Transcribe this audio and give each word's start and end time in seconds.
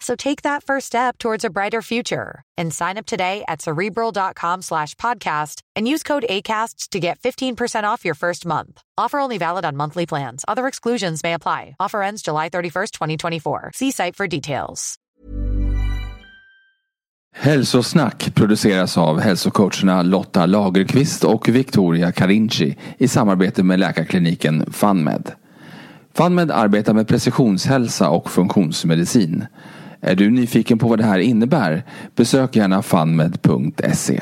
So 0.00 0.16
take 0.16 0.42
that 0.42 0.64
first 0.64 0.86
step 0.86 1.18
towards 1.18 1.44
a 1.44 1.50
brighter 1.50 1.82
future 1.82 2.42
and 2.56 2.74
sign 2.74 2.98
up 2.98 3.06
today 3.06 3.44
at 3.46 3.62
cerebral.com 3.62 4.62
slash 4.62 4.94
podcast 4.94 5.60
and 5.76 5.86
use 5.86 6.02
code 6.02 6.24
ACasts 6.28 6.88
to 6.88 7.00
get 7.00 7.20
15% 7.20 7.84
off 7.84 8.04
your 8.04 8.14
first 8.14 8.46
month. 8.46 8.82
Offer 8.98 9.18
only 9.18 9.38
valid 9.38 9.64
on 9.64 9.76
monthly 9.76 10.06
plans. 10.06 10.44
Other 10.48 10.66
exclusions 10.66 11.22
may 11.22 11.34
apply. 11.34 11.76
Offer 11.78 12.02
ends 12.02 12.22
July 12.22 12.48
31st, 12.48 12.90
2024. 12.92 13.70
See 13.74 13.90
site 13.90 14.16
for 14.16 14.26
details. 14.26 14.96
Hälsosnack 17.36 18.34
produceras 18.34 18.98
av 18.98 19.20
hälsocoacherna 19.20 20.02
Lotta 20.02 20.46
Lagerqvist 20.46 21.24
och 21.24 21.48
Victoria 21.48 22.12
Carinci 22.12 22.76
i 22.98 23.08
samarbete 23.08 23.62
med 23.62 23.80
läkarkliniken 23.80 24.72
FunMed. 24.72 25.32
FunMed 26.14 26.50
arbetar 26.50 26.94
med 26.94 27.08
precisionshälsa 27.08 28.08
och 28.08 28.30
funktionsmedicin. 28.30 29.46
Är 30.00 30.14
du 30.14 30.30
nyfiken 30.30 30.78
på 30.78 30.88
vad 30.88 30.98
det 30.98 31.04
här 31.04 31.18
innebär? 31.18 31.84
Besök 32.16 32.56
gärna 32.56 32.82
funmed.se. 32.82 34.20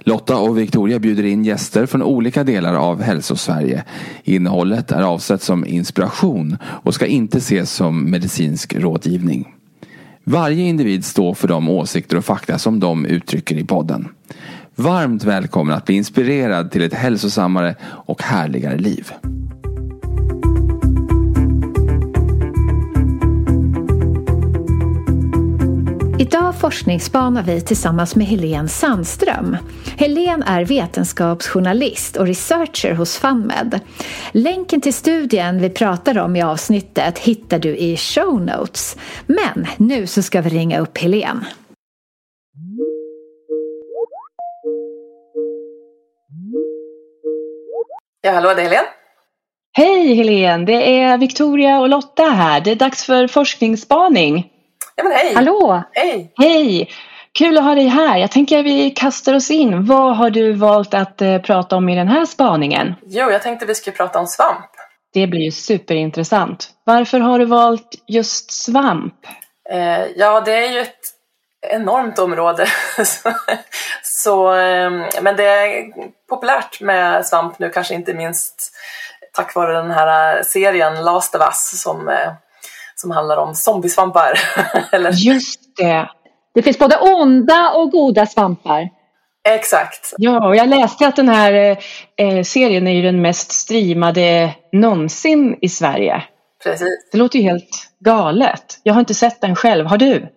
Lotta 0.00 0.36
och 0.36 0.58
Victoria 0.58 0.98
bjuder 0.98 1.24
in 1.24 1.44
gäster 1.44 1.86
från 1.86 2.02
olika 2.02 2.44
delar 2.44 2.74
av 2.74 3.02
Hälsosverige. 3.02 3.84
Innehållet 4.24 4.92
är 4.92 5.02
avsett 5.02 5.42
som 5.42 5.66
inspiration 5.66 6.56
och 6.62 6.94
ska 6.94 7.06
inte 7.06 7.38
ses 7.38 7.72
som 7.72 8.10
medicinsk 8.10 8.74
rådgivning. 8.74 9.54
Varje 10.24 10.64
individ 10.64 11.04
står 11.04 11.34
för 11.34 11.48
de 11.48 11.68
åsikter 11.68 12.16
och 12.16 12.24
fakta 12.24 12.58
som 12.58 12.80
de 12.80 13.06
uttrycker 13.06 13.56
i 13.56 13.64
podden. 13.64 14.08
Varmt 14.74 15.24
välkommen 15.24 15.74
att 15.74 15.84
bli 15.84 15.94
inspirerad 15.94 16.70
till 16.70 16.82
ett 16.82 16.94
hälsosammare 16.94 17.74
och 17.82 18.22
härligare 18.22 18.78
liv. 18.78 19.12
Forskningsspanar 26.60 27.42
vi 27.42 27.60
tillsammans 27.60 28.16
med 28.16 28.26
Helene 28.26 28.68
Sandström. 28.68 29.56
Helene 29.96 30.44
är 30.46 30.64
vetenskapsjournalist 30.64 32.16
och 32.16 32.26
researcher 32.26 32.94
hos 32.94 33.18
FunMed. 33.18 33.80
Länken 34.32 34.80
till 34.80 34.94
studien 34.94 35.60
vi 35.60 35.70
pratar 35.70 36.18
om 36.18 36.36
i 36.36 36.42
avsnittet 36.42 37.18
hittar 37.18 37.58
du 37.58 37.76
i 37.76 37.96
show 37.96 38.40
notes. 38.40 38.96
Men 39.26 39.66
nu 39.76 40.06
så 40.06 40.22
ska 40.22 40.40
vi 40.40 40.50
ringa 40.50 40.80
upp 40.80 40.98
Helene. 40.98 41.46
Ja, 48.20 48.32
hallå, 48.32 48.48
det 48.54 48.62
är 48.62 48.64
Helene. 48.64 48.88
Hej 49.72 50.14
Helene, 50.14 50.64
det 50.64 51.00
är 51.00 51.18
Victoria 51.18 51.80
och 51.80 51.88
Lotta 51.88 52.22
här. 52.22 52.60
Det 52.60 52.70
är 52.70 52.76
dags 52.76 53.04
för 53.04 53.26
forskningsspaning. 53.26 54.50
Ja, 54.94 55.04
men 55.04 55.12
hej! 55.12 55.34
Hallå! 55.34 55.82
Hej! 55.92 56.32
Hej! 56.36 56.90
Kul 57.32 57.58
att 57.58 57.64
ha 57.64 57.74
dig 57.74 57.86
här. 57.86 58.18
Jag 58.18 58.30
tänker 58.30 58.58
att 58.58 58.64
vi 58.64 58.90
kastar 58.90 59.34
oss 59.34 59.50
in. 59.50 59.86
Vad 59.86 60.16
har 60.16 60.30
du 60.30 60.52
valt 60.52 60.94
att 60.94 61.22
eh, 61.22 61.38
prata 61.38 61.76
om 61.76 61.88
i 61.88 61.94
den 61.96 62.08
här 62.08 62.24
spaningen? 62.24 62.94
Jo, 63.02 63.30
jag 63.30 63.42
tänkte 63.42 63.66
vi 63.66 63.74
skulle 63.74 63.96
prata 63.96 64.18
om 64.18 64.26
svamp. 64.26 64.70
Det 65.12 65.26
blir 65.26 65.40
ju 65.40 65.50
superintressant. 65.50 66.70
Varför 66.84 67.20
har 67.20 67.38
du 67.38 67.44
valt 67.44 67.94
just 68.06 68.50
svamp? 68.50 69.14
Eh, 69.70 70.06
ja, 70.16 70.40
det 70.40 70.52
är 70.52 70.72
ju 70.72 70.80
ett 70.80 71.00
enormt 71.60 72.18
område. 72.18 72.66
Så, 74.02 74.54
eh, 74.54 74.90
men 75.22 75.36
det 75.36 75.44
är 75.44 75.84
populärt 76.28 76.80
med 76.80 77.26
svamp 77.26 77.58
nu, 77.58 77.70
kanske 77.70 77.94
inte 77.94 78.14
minst 78.14 78.72
tack 79.32 79.54
vare 79.54 79.72
den 79.72 79.90
här 79.90 80.42
serien 80.42 81.04
Last 81.04 81.34
of 81.34 81.42
Us 81.42 81.82
som 81.82 82.08
eh, 82.08 82.32
som 83.00 83.10
handlar 83.10 83.36
om 83.36 83.54
zombiesvampar. 83.54 84.40
Eller? 84.92 85.12
Just 85.12 85.76
det. 85.76 86.08
Det 86.54 86.62
finns 86.62 86.78
både 86.78 86.96
onda 86.96 87.70
och 87.70 87.90
goda 87.90 88.26
svampar. 88.26 88.88
Exakt. 89.48 90.14
Ja, 90.16 90.48
och 90.48 90.56
jag 90.56 90.68
läste 90.68 91.06
att 91.06 91.16
den 91.16 91.28
här 91.28 91.78
eh, 92.16 92.42
serien 92.42 92.86
är 92.86 92.92
ju 92.92 93.02
den 93.02 93.22
mest 93.22 93.52
streamade 93.52 94.54
någonsin 94.72 95.58
i 95.60 95.68
Sverige. 95.68 96.22
Precis. 96.62 97.08
Det 97.12 97.18
låter 97.18 97.38
ju 97.38 97.44
helt 97.44 97.92
galet. 98.00 98.80
Jag 98.82 98.94
har 98.94 99.00
inte 99.00 99.14
sett 99.14 99.40
den 99.40 99.56
själv. 99.56 99.86
Har 99.86 99.98
du? 99.98 100.28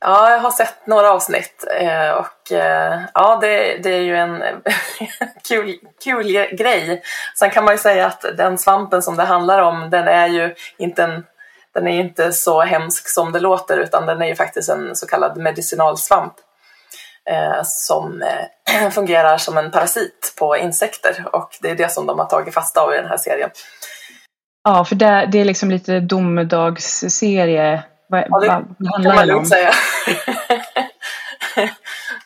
Ja, 0.00 0.30
jag 0.30 0.38
har 0.38 0.50
sett 0.50 0.86
några 0.86 1.12
avsnitt 1.12 1.64
eh, 1.80 2.10
och 2.10 2.52
eh, 2.52 3.00
ja, 3.14 3.38
det, 3.40 3.78
det 3.82 3.90
är 3.90 4.00
ju 4.00 4.16
en 4.16 4.42
kul, 5.48 5.78
kul 6.04 6.32
grej. 6.52 7.02
Sen 7.38 7.50
kan 7.50 7.64
man 7.64 7.74
ju 7.74 7.78
säga 7.78 8.06
att 8.06 8.24
den 8.36 8.58
svampen 8.58 9.02
som 9.02 9.16
det 9.16 9.24
handlar 9.24 9.62
om, 9.62 9.90
den 9.90 10.08
är 10.08 10.26
ju 10.26 10.54
inte 10.78 11.02
en 11.02 11.24
den 11.76 11.88
är 11.88 12.00
inte 12.00 12.32
så 12.32 12.60
hemsk 12.60 13.08
som 13.08 13.32
det 13.32 13.40
låter 13.40 13.78
utan 13.78 14.06
den 14.06 14.22
är 14.22 14.26
ju 14.26 14.34
faktiskt 14.34 14.68
en 14.68 14.96
så 14.96 15.06
kallad 15.06 15.36
medicinalsvamp 15.36 16.32
eh, 17.30 17.62
som 17.64 18.22
eh, 18.22 18.90
fungerar 18.90 19.38
som 19.38 19.58
en 19.58 19.70
parasit 19.70 20.34
på 20.38 20.56
insekter 20.56 21.24
och 21.32 21.50
det 21.60 21.70
är 21.70 21.74
det 21.74 21.92
som 21.92 22.06
de 22.06 22.18
har 22.18 22.26
tagit 22.26 22.54
fasta 22.54 22.80
av 22.80 22.94
i 22.94 22.96
den 22.96 23.06
här 23.06 23.16
serien. 23.16 23.50
Ja, 24.64 24.84
för 24.84 24.94
det, 24.94 25.28
det 25.32 25.38
är 25.38 25.44
liksom 25.44 25.70
lite 25.70 26.00
domedagsserie. 26.00 27.82
Vad, 28.08 28.20
ja, 28.20 28.40
det 28.40 28.64
vad 28.78 29.02
kan 29.02 29.14
man 29.14 29.26
lugnt 29.26 29.48
säga. 29.48 29.70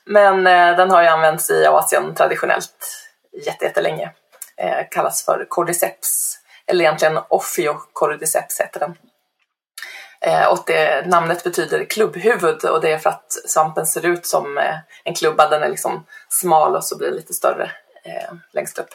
Men 0.05 0.47
eh, 0.47 0.77
den 0.77 0.91
har 0.91 1.03
ju 1.03 1.09
använts 1.09 1.51
i 1.51 1.67
Asien 1.67 2.15
traditionellt 2.15 3.07
jättelänge. 3.47 4.11
Eh, 4.57 4.87
kallas 4.91 5.25
för 5.25 5.47
cordyceps, 5.49 6.39
eller 6.67 6.85
egentligen 6.85 7.19
Ophiocordyceps 7.29 8.61
heter 8.61 8.81
den. 8.81 8.97
Eh, 10.21 10.47
och 10.47 10.59
det, 10.67 11.07
namnet 11.07 11.45
betyder 11.45 11.85
klubbhuvud 11.85 12.65
och 12.65 12.81
det 12.81 12.93
är 12.93 12.99
för 12.99 13.11
att 13.11 13.33
svampen 13.33 13.87
ser 13.87 14.07
ut 14.07 14.27
som 14.27 14.59
eh, 14.59 14.75
en 15.05 15.15
klubba. 15.15 15.49
Den 15.49 15.63
är 15.63 15.69
liksom 15.69 16.07
smal 16.29 16.77
och 16.77 16.85
så 16.85 16.99
blir 16.99 17.11
lite 17.11 17.35
större 17.35 17.71
eh, 18.05 18.35
längst 18.53 18.79
upp. 18.79 18.89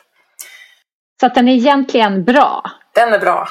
Så 1.19 1.25
att 1.25 1.35
den 1.35 1.47
är 1.47 1.53
egentligen 1.53 2.23
bra? 2.23 2.63
Den 2.93 3.13
är 3.13 3.19
bra. 3.19 3.49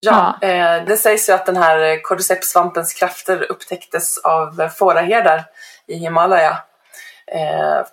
Ja, 0.00 0.38
ja. 0.40 0.48
Eh, 0.48 0.84
det 0.84 0.96
sägs 0.96 1.28
ju 1.28 1.32
att 1.32 1.46
den 1.46 1.56
här 1.56 2.02
cordyceps-svampens 2.02 2.94
krafter 2.98 3.46
upptäcktes 3.50 4.18
av 4.18 4.68
fåraherdar 4.68 5.44
i 5.86 5.94
Himalaya 5.94 6.58
eh, 7.26 7.86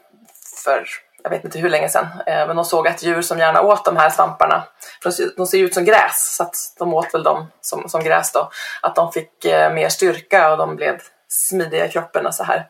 för 0.63 0.87
jag 1.27 1.37
vet 1.37 1.45
inte 1.45 1.59
hur 1.59 1.69
länge 1.69 1.89
sedan, 1.89 2.07
eh, 2.27 2.47
men 2.47 2.55
de 2.55 2.65
såg 2.65 2.87
att 2.87 3.03
djur 3.03 3.21
som 3.21 3.39
gärna 3.39 3.61
åt 3.61 3.85
de 3.85 3.97
här 3.97 4.09
svamparna, 4.09 4.63
för 5.03 5.13
de 5.37 5.47
ser 5.47 5.57
ju 5.57 5.65
ut 5.65 5.73
som 5.73 5.85
gräs, 5.85 6.35
så 6.35 6.43
att 6.43 6.55
de 6.79 6.93
åt 6.93 7.13
väl 7.13 7.23
dem 7.23 7.51
som, 7.61 7.89
som 7.89 8.03
gräs 8.03 8.31
då, 8.31 8.49
att 8.81 8.95
de 8.95 9.11
fick 9.11 9.45
eh, 9.45 9.73
mer 9.73 9.89
styrka 9.89 10.51
och 10.51 10.57
de 10.57 10.75
blev 10.75 10.99
smidiga 11.27 11.85
i 11.85 11.89
kroppen 11.89 12.25
och 12.25 12.35
så 12.35 12.43
här. 12.43 12.67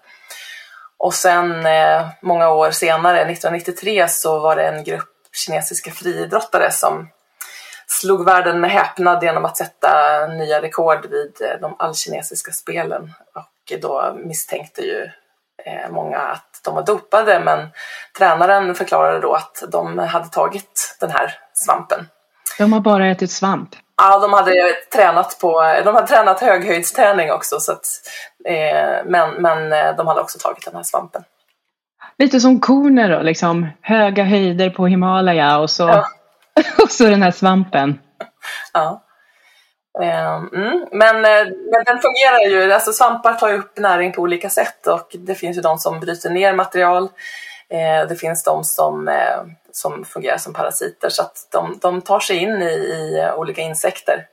Och 0.97 1.13
sen 1.13 1.65
eh, 1.65 2.07
många 2.21 2.49
år 2.49 2.71
senare, 2.71 3.21
1993, 3.21 4.07
så 4.07 4.39
var 4.39 4.55
det 4.55 4.67
en 4.67 4.83
grupp 4.83 5.09
kinesiska 5.45 5.91
friidrottare 5.91 6.71
som 6.71 7.09
slog 7.87 8.25
världen 8.25 8.61
med 8.61 8.71
häpnad 8.71 9.23
genom 9.23 9.45
att 9.45 9.57
sätta 9.57 10.27
nya 10.27 10.61
rekord 10.61 11.05
vid 11.05 11.41
eh, 11.41 11.59
de 11.61 11.75
allkinesiska 11.79 12.51
spelen. 12.51 13.13
Och 13.35 13.79
då 13.81 14.17
misstänkte 14.25 14.81
ju 14.81 15.09
många 15.89 16.17
att 16.17 16.61
de 16.65 16.75
var 16.75 16.85
dopade 16.85 17.39
men 17.39 17.69
tränaren 18.17 18.75
förklarade 18.75 19.19
då 19.19 19.33
att 19.33 19.63
de 19.71 19.99
hade 19.99 20.27
tagit 20.27 20.97
den 20.99 21.11
här 21.11 21.33
svampen. 21.53 22.07
De 22.57 22.73
har 22.73 22.79
bara 22.79 23.07
ätit 23.07 23.31
svamp? 23.31 23.69
Ja, 23.97 24.19
de 24.19 24.33
hade 24.33 24.73
tränat 24.93 25.37
på, 25.41 25.61
de 25.85 25.95
hade 25.95 26.07
tränat 26.07 26.39
höghöjdsträning 26.39 27.31
också 27.31 27.59
så 27.59 27.71
att, 27.71 27.85
eh, 28.45 29.05
men, 29.05 29.33
men 29.33 29.73
eh, 29.73 29.95
de 29.95 30.07
hade 30.07 30.21
också 30.21 30.39
tagit 30.39 30.65
den 30.65 30.75
här 30.75 30.83
svampen. 30.83 31.23
Lite 32.17 32.39
som 32.39 32.59
korna 32.59 33.07
då, 33.07 33.21
liksom 33.21 33.67
höga 33.81 34.23
höjder 34.23 34.69
på 34.69 34.87
Himalaya 34.87 35.57
och 35.57 35.69
så, 35.69 35.87
ja. 35.87 36.05
och 36.83 36.91
så 36.91 37.03
den 37.03 37.23
här 37.23 37.31
svampen. 37.31 37.99
Ja. 38.73 39.03
Ehm, 40.01 40.49
mm, 40.53 40.87
men, 40.91 41.15
eh, 41.25 41.53
men 41.71 41.83
den 41.85 41.99
fungerar 41.99 42.49
ju, 42.49 42.73
alltså 42.73 42.93
svampar 42.93 43.33
tar 43.33 43.49
ju 43.49 43.57
upp 43.57 43.77
näring 43.77 44.13
på 44.13 44.21
olika 44.21 44.49
sätt 44.49 44.87
och 44.87 45.15
det 45.19 45.35
finns 45.35 45.57
ju 45.57 45.61
de 45.61 45.77
som 45.77 45.99
bryter 45.99 46.29
ner 46.29 46.53
material. 46.53 47.03
Eh, 47.69 48.07
det 48.09 48.15
finns 48.15 48.43
de 48.43 48.63
som, 48.63 49.07
eh, 49.07 49.39
som 49.71 50.05
fungerar 50.05 50.37
som 50.37 50.53
parasiter 50.53 51.09
så 51.09 51.21
att 51.21 51.47
de, 51.51 51.79
de 51.81 52.01
tar 52.01 52.19
sig 52.19 52.37
in 52.37 52.61
i, 52.61 52.73
i 52.73 53.31
olika 53.35 53.61
insekter. 53.61 54.25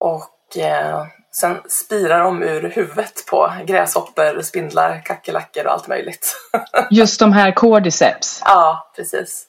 Och 0.00 0.58
eh, 0.58 1.06
sen 1.32 1.60
spirar 1.68 2.18
de 2.24 2.42
ur 2.42 2.70
huvudet 2.70 3.26
på 3.26 3.52
gräshoppor, 3.66 4.42
spindlar, 4.42 5.02
kackerlackor 5.04 5.66
och 5.66 5.72
allt 5.72 5.88
möjligt. 5.88 6.36
Just 6.90 7.20
de 7.20 7.32
här 7.32 7.52
cordyceps? 7.52 8.42
Ja, 8.44 8.92
precis. 8.96 9.46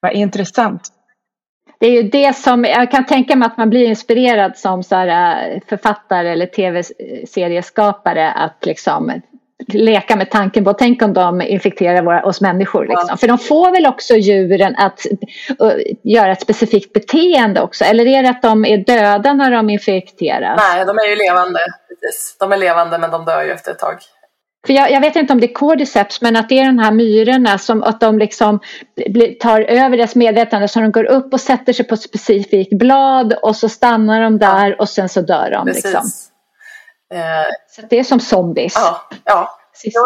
Vad 0.00 0.12
intressant 0.12 0.92
det 1.78 1.86
är 1.86 1.90
ju 1.90 2.02
det 2.02 2.36
som, 2.36 2.64
jag 2.64 2.90
kan 2.90 3.06
tänka 3.06 3.36
mig 3.36 3.46
att 3.46 3.56
man 3.56 3.70
blir 3.70 3.84
inspirerad 3.84 4.56
som 4.56 4.82
så 4.82 4.94
här, 4.94 5.52
äh, 5.54 5.60
författare 5.68 6.28
eller 6.28 6.46
tv-serieskapare 6.46 8.32
att 8.32 8.66
liksom 8.66 9.12
leka 9.66 10.16
med 10.16 10.30
tanken 10.30 10.64
på, 10.64 10.72
tänk 10.72 11.02
om 11.02 11.12
de 11.12 11.42
infekterar 11.42 12.02
våra, 12.02 12.24
oss 12.24 12.40
människor. 12.40 12.86
Liksom. 12.86 13.06
Ja. 13.08 13.16
För 13.16 13.28
de 13.28 13.38
får 13.38 13.70
väl 13.70 13.86
också 13.86 14.14
djuren 14.14 14.76
att 14.76 15.06
uh, 15.62 15.72
göra 16.02 16.32
ett 16.32 16.40
specifikt 16.40 16.92
beteende 16.92 17.60
också? 17.60 17.84
Eller 17.84 18.06
är 18.06 18.22
det 18.22 18.30
att 18.30 18.42
de 18.42 18.64
är 18.64 18.78
döda 18.78 19.32
när 19.32 19.50
de 19.50 19.70
infekteras? 19.70 20.60
Nej, 20.72 20.84
de 20.84 20.98
är 20.98 21.06
ju 21.06 21.16
levande. 21.16 21.60
Precis. 21.88 22.36
De 22.40 22.52
är 22.52 22.56
levande 22.56 22.98
men 22.98 23.10
de 23.10 23.24
dör 23.24 23.42
ju 23.42 23.50
efter 23.50 23.70
ett 23.70 23.78
tag. 23.78 23.96
För 24.68 24.72
jag, 24.74 24.90
jag, 24.90 25.00
vet 25.00 25.16
inte 25.16 25.32
om 25.32 25.40
det 25.40 25.46
är 25.46 25.54
cordyceps 25.54 26.20
men 26.20 26.36
att 26.36 26.48
det 26.48 26.58
är 26.58 26.66
de 26.66 26.78
här 26.78 26.92
myrorna 26.92 27.58
som 27.58 27.82
att 27.82 28.00
de 28.00 28.18
liksom 28.18 28.60
tar 29.40 29.60
över 29.60 29.96
deras 29.96 30.14
medvetande 30.14 30.68
så 30.68 30.80
de 30.80 30.92
går 30.92 31.04
upp 31.04 31.32
och 31.32 31.40
sätter 31.40 31.72
sig 31.72 31.86
på 31.86 31.94
ett 31.94 32.02
specifikt 32.02 32.72
blad 32.72 33.32
och 33.42 33.56
så 33.56 33.68
stannar 33.68 34.22
de 34.22 34.38
där 34.38 34.80
och 34.80 34.88
sen 34.88 35.08
så 35.08 35.20
dör 35.20 35.50
de. 35.50 35.66
Liksom. 35.66 36.10
Eh, 37.14 37.46
så 37.68 37.82
det 37.90 37.98
är 37.98 38.04
som 38.04 38.20
zombies. 38.20 38.74
Ja, 38.76 39.08
ja. 39.24 39.58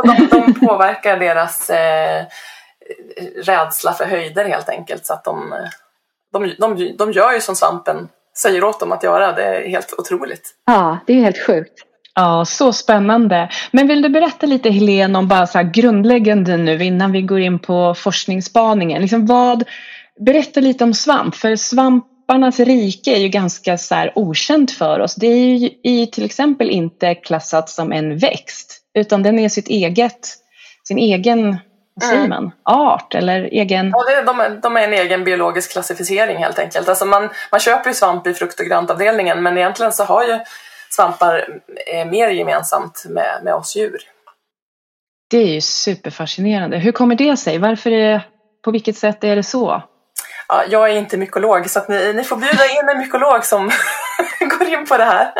De, 0.04 0.28
de 0.30 0.54
påverkar 0.66 1.16
deras 1.16 1.70
eh, 1.70 2.24
rädsla 3.36 3.92
för 3.92 4.04
höjder 4.04 4.44
helt 4.44 4.68
enkelt 4.68 5.06
så 5.06 5.14
att 5.14 5.24
de, 5.24 5.54
de, 6.32 6.54
de, 6.58 6.96
de 6.98 7.12
gör 7.12 7.32
ju 7.32 7.40
som 7.40 7.56
svampen 7.56 8.08
säger 8.42 8.64
åt 8.64 8.80
dem 8.80 8.92
att 8.92 9.02
göra. 9.02 9.32
Det 9.32 9.44
är 9.44 9.68
helt 9.68 9.94
otroligt. 9.98 10.54
Ja, 10.66 10.98
det 11.06 11.12
är 11.12 11.20
helt 11.20 11.46
sjukt. 11.46 11.91
Ja, 12.14 12.44
så 12.44 12.72
spännande. 12.72 13.48
Men 13.70 13.88
vill 13.88 14.02
du 14.02 14.08
berätta 14.08 14.46
lite 14.46 14.70
Helene 14.70 15.18
om 15.18 15.28
bara 15.28 15.46
så 15.46 15.70
grundläggande 15.72 16.56
nu 16.56 16.84
innan 16.84 17.12
vi 17.12 17.22
går 17.22 17.40
in 17.40 17.58
på 17.58 17.94
forskningsspaningen. 17.94 19.02
Liksom 19.02 19.26
vad, 19.26 19.64
berätta 20.26 20.60
lite 20.60 20.84
om 20.84 20.94
svamp, 20.94 21.34
för 21.34 21.56
svamparnas 21.56 22.60
rike 22.60 23.16
är 23.16 23.20
ju 23.20 23.28
ganska 23.28 23.78
så 23.78 23.94
här 23.94 24.12
okänt 24.14 24.70
för 24.70 25.00
oss. 25.00 25.14
Det 25.14 25.26
är 25.26 25.56
ju 25.56 25.70
i, 25.82 26.08
till 26.12 26.24
exempel 26.24 26.70
inte 26.70 27.14
klassat 27.14 27.70
som 27.70 27.92
en 27.92 28.18
växt 28.18 28.78
utan 28.94 29.22
den 29.22 29.38
är 29.38 29.48
sitt 29.48 29.68
eget, 29.68 30.28
sin 30.88 30.98
egen 30.98 31.58
vad 31.94 32.08
säger 32.08 32.24
mm. 32.24 32.30
man, 32.30 32.52
art 32.64 33.14
eller 33.14 33.42
egen... 33.42 33.90
Ja, 33.90 34.04
det, 34.04 34.22
de, 34.22 34.40
är, 34.40 34.50
de 34.50 34.76
är 34.76 34.80
en 34.80 34.92
egen 34.92 35.24
biologisk 35.24 35.72
klassificering 35.72 36.36
helt 36.36 36.58
enkelt. 36.58 36.88
Alltså 36.88 37.04
man, 37.04 37.30
man 37.50 37.60
köper 37.60 37.90
ju 37.90 37.94
svamp 37.94 38.26
i 38.26 38.34
frukt 38.34 38.60
och 38.60 38.66
gröntavdelningen 38.66 39.42
men 39.42 39.58
egentligen 39.58 39.92
så 39.92 40.04
har 40.04 40.24
ju 40.24 40.38
svampar 40.94 41.60
är 41.86 42.04
mer 42.04 42.28
gemensamt 42.28 43.04
med, 43.08 43.40
med 43.44 43.54
oss 43.54 43.76
djur. 43.76 43.98
Det 45.30 45.38
är 45.38 45.54
ju 45.54 45.60
superfascinerande. 45.60 46.78
Hur 46.78 46.92
kommer 46.92 47.14
det 47.14 47.36
sig? 47.36 47.58
Varför 47.58 47.90
är, 47.90 48.28
på 48.64 48.70
vilket 48.70 48.96
sätt 48.96 49.24
är 49.24 49.36
det 49.36 49.42
så? 49.42 49.82
Ja, 50.48 50.64
jag 50.68 50.90
är 50.90 50.96
inte 50.96 51.16
mykolog 51.16 51.70
så 51.70 51.82
ni, 51.88 52.12
ni 52.12 52.24
får 52.24 52.36
bjuda 52.36 52.66
in 52.66 52.88
en 52.88 52.98
mykolog 52.98 53.44
som 53.44 53.70
går 54.58 54.68
in 54.68 54.86
på 54.86 54.96
det 54.96 55.04
här. 55.04 55.32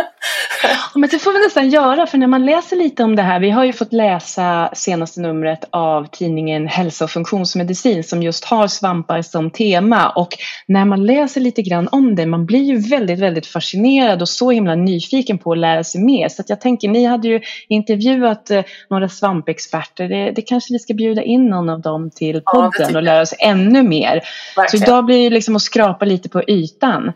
Men 0.95 1.11
det 1.11 1.19
får 1.19 1.33
vi 1.33 1.39
nästan 1.39 1.71
göra 1.71 2.07
för 2.07 2.19
när 2.19 2.27
man 2.27 2.47
läser 2.47 2.77
lite 2.77 3.05
om 3.05 3.17
det 3.17 3.23
här. 3.23 3.41
Vi 3.41 3.51
har 3.51 3.65
ju 3.65 3.73
fått 3.73 3.93
läsa 3.93 4.71
senaste 4.75 5.21
numret 5.21 5.65
av 5.71 6.07
tidningen 6.07 6.67
Hälsa 6.67 7.05
och 7.05 7.11
funktionsmedicin 7.11 8.05
som 8.05 8.23
just 8.23 8.45
har 8.45 8.67
svampar 8.67 9.23
som 9.23 9.51
tema 9.51 10.09
och 10.09 10.29
när 10.67 10.85
man 10.85 11.07
läser 11.07 11.41
lite 11.41 11.63
grann 11.63 11.89
om 11.93 12.15
det 12.15 12.27
man 12.27 12.47
blir 12.47 12.63
ju 12.63 12.77
väldigt 12.77 13.19
väldigt 13.19 13.47
fascinerad 13.47 14.23
och 14.23 14.29
så 14.29 14.51
himla 14.51 14.75
nyfiken 14.75 15.39
på 15.39 15.53
att 15.53 15.59
lära 15.59 15.85
sig 15.85 16.01
mer. 16.01 16.29
Så 16.29 16.43
att 16.43 16.49
jag 16.49 16.61
tänker 16.61 16.89
ni 16.89 17.05
hade 17.05 17.29
ju 17.29 17.41
intervjuat 17.69 18.51
eh, 18.51 18.65
några 18.91 19.09
svampexperter. 19.09 20.09
Det, 20.09 20.31
det 20.31 20.43
kanske 20.43 20.73
vi 20.73 20.79
ska 20.79 20.95
bjuda 20.95 21.23
in 21.23 21.47
någon 21.47 21.69
av 21.69 21.81
dem 21.81 22.11
till 22.11 22.43
podden 22.43 22.89
ja, 22.93 22.97
och 22.97 23.03
lära 23.03 23.23
oss 23.23 23.35
ännu 23.39 23.83
mer. 23.83 24.23
Verkligen. 24.57 24.87
Så 24.87 24.93
idag 24.93 25.05
blir 25.05 25.31
det 25.31 25.35
liksom 25.35 25.57
att 25.57 25.63
skrapa 25.63 26.05
lite 26.05 26.29
på 26.29 26.43
ytan. 26.43 27.13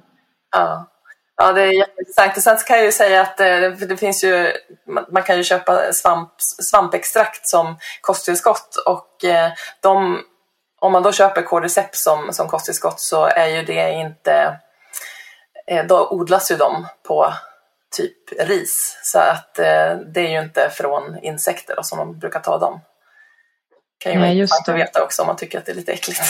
Ja. 0.56 0.87
Ja, 1.36 1.52
det 1.52 1.62
är 1.62 1.72
jätteintressant. 1.72 2.36
Och 2.36 2.42
sen 2.42 2.56
kan 2.66 2.76
jag 2.76 2.84
ju 2.84 2.92
säga 2.92 3.20
att 3.20 3.36
det, 3.36 3.66
eh, 3.66 3.72
det 3.72 3.96
finns 3.96 4.24
ju, 4.24 4.52
man 5.08 5.22
kan 5.22 5.36
ju 5.36 5.44
köpa 5.44 5.92
svamp, 5.92 6.32
svampextrakt 6.38 7.48
som 7.48 7.78
kosttillskott 8.00 8.76
och 8.86 9.24
eh, 9.24 9.52
de, 9.82 10.22
om 10.80 10.92
man 10.92 11.02
då 11.02 11.12
köper 11.12 11.42
Cordyceps 11.42 12.04
som, 12.04 12.32
som 12.32 12.48
kosttillskott 12.48 13.00
så 13.00 13.24
är 13.24 13.46
ju 13.46 13.62
det 13.62 13.92
inte, 13.92 14.58
eh, 15.66 15.86
då 15.86 16.08
odlas 16.10 16.50
ju 16.50 16.56
de 16.56 16.86
på 17.08 17.32
typ 17.96 18.40
ris. 18.48 19.00
Så 19.02 19.18
att 19.18 19.54
det 19.54 20.20
är 20.20 20.28
ju 20.28 20.40
inte 20.40 20.70
från 20.70 21.18
insekter 21.22 21.76
som 21.82 21.98
de 21.98 22.18
brukar 22.18 22.40
ta 22.40 22.58
dem. 22.58 22.80
Kan 23.98 24.12
ju 24.12 24.18
vara 24.18 24.30
intressant 24.30 24.68
att 24.68 24.74
veta 24.74 25.02
också 25.02 25.22
om 25.22 25.26
man 25.26 25.36
tycker 25.36 25.58
att 25.58 25.66
det 25.66 25.72
är 25.72 25.76
lite 25.76 25.92
äckligt. 25.92 26.20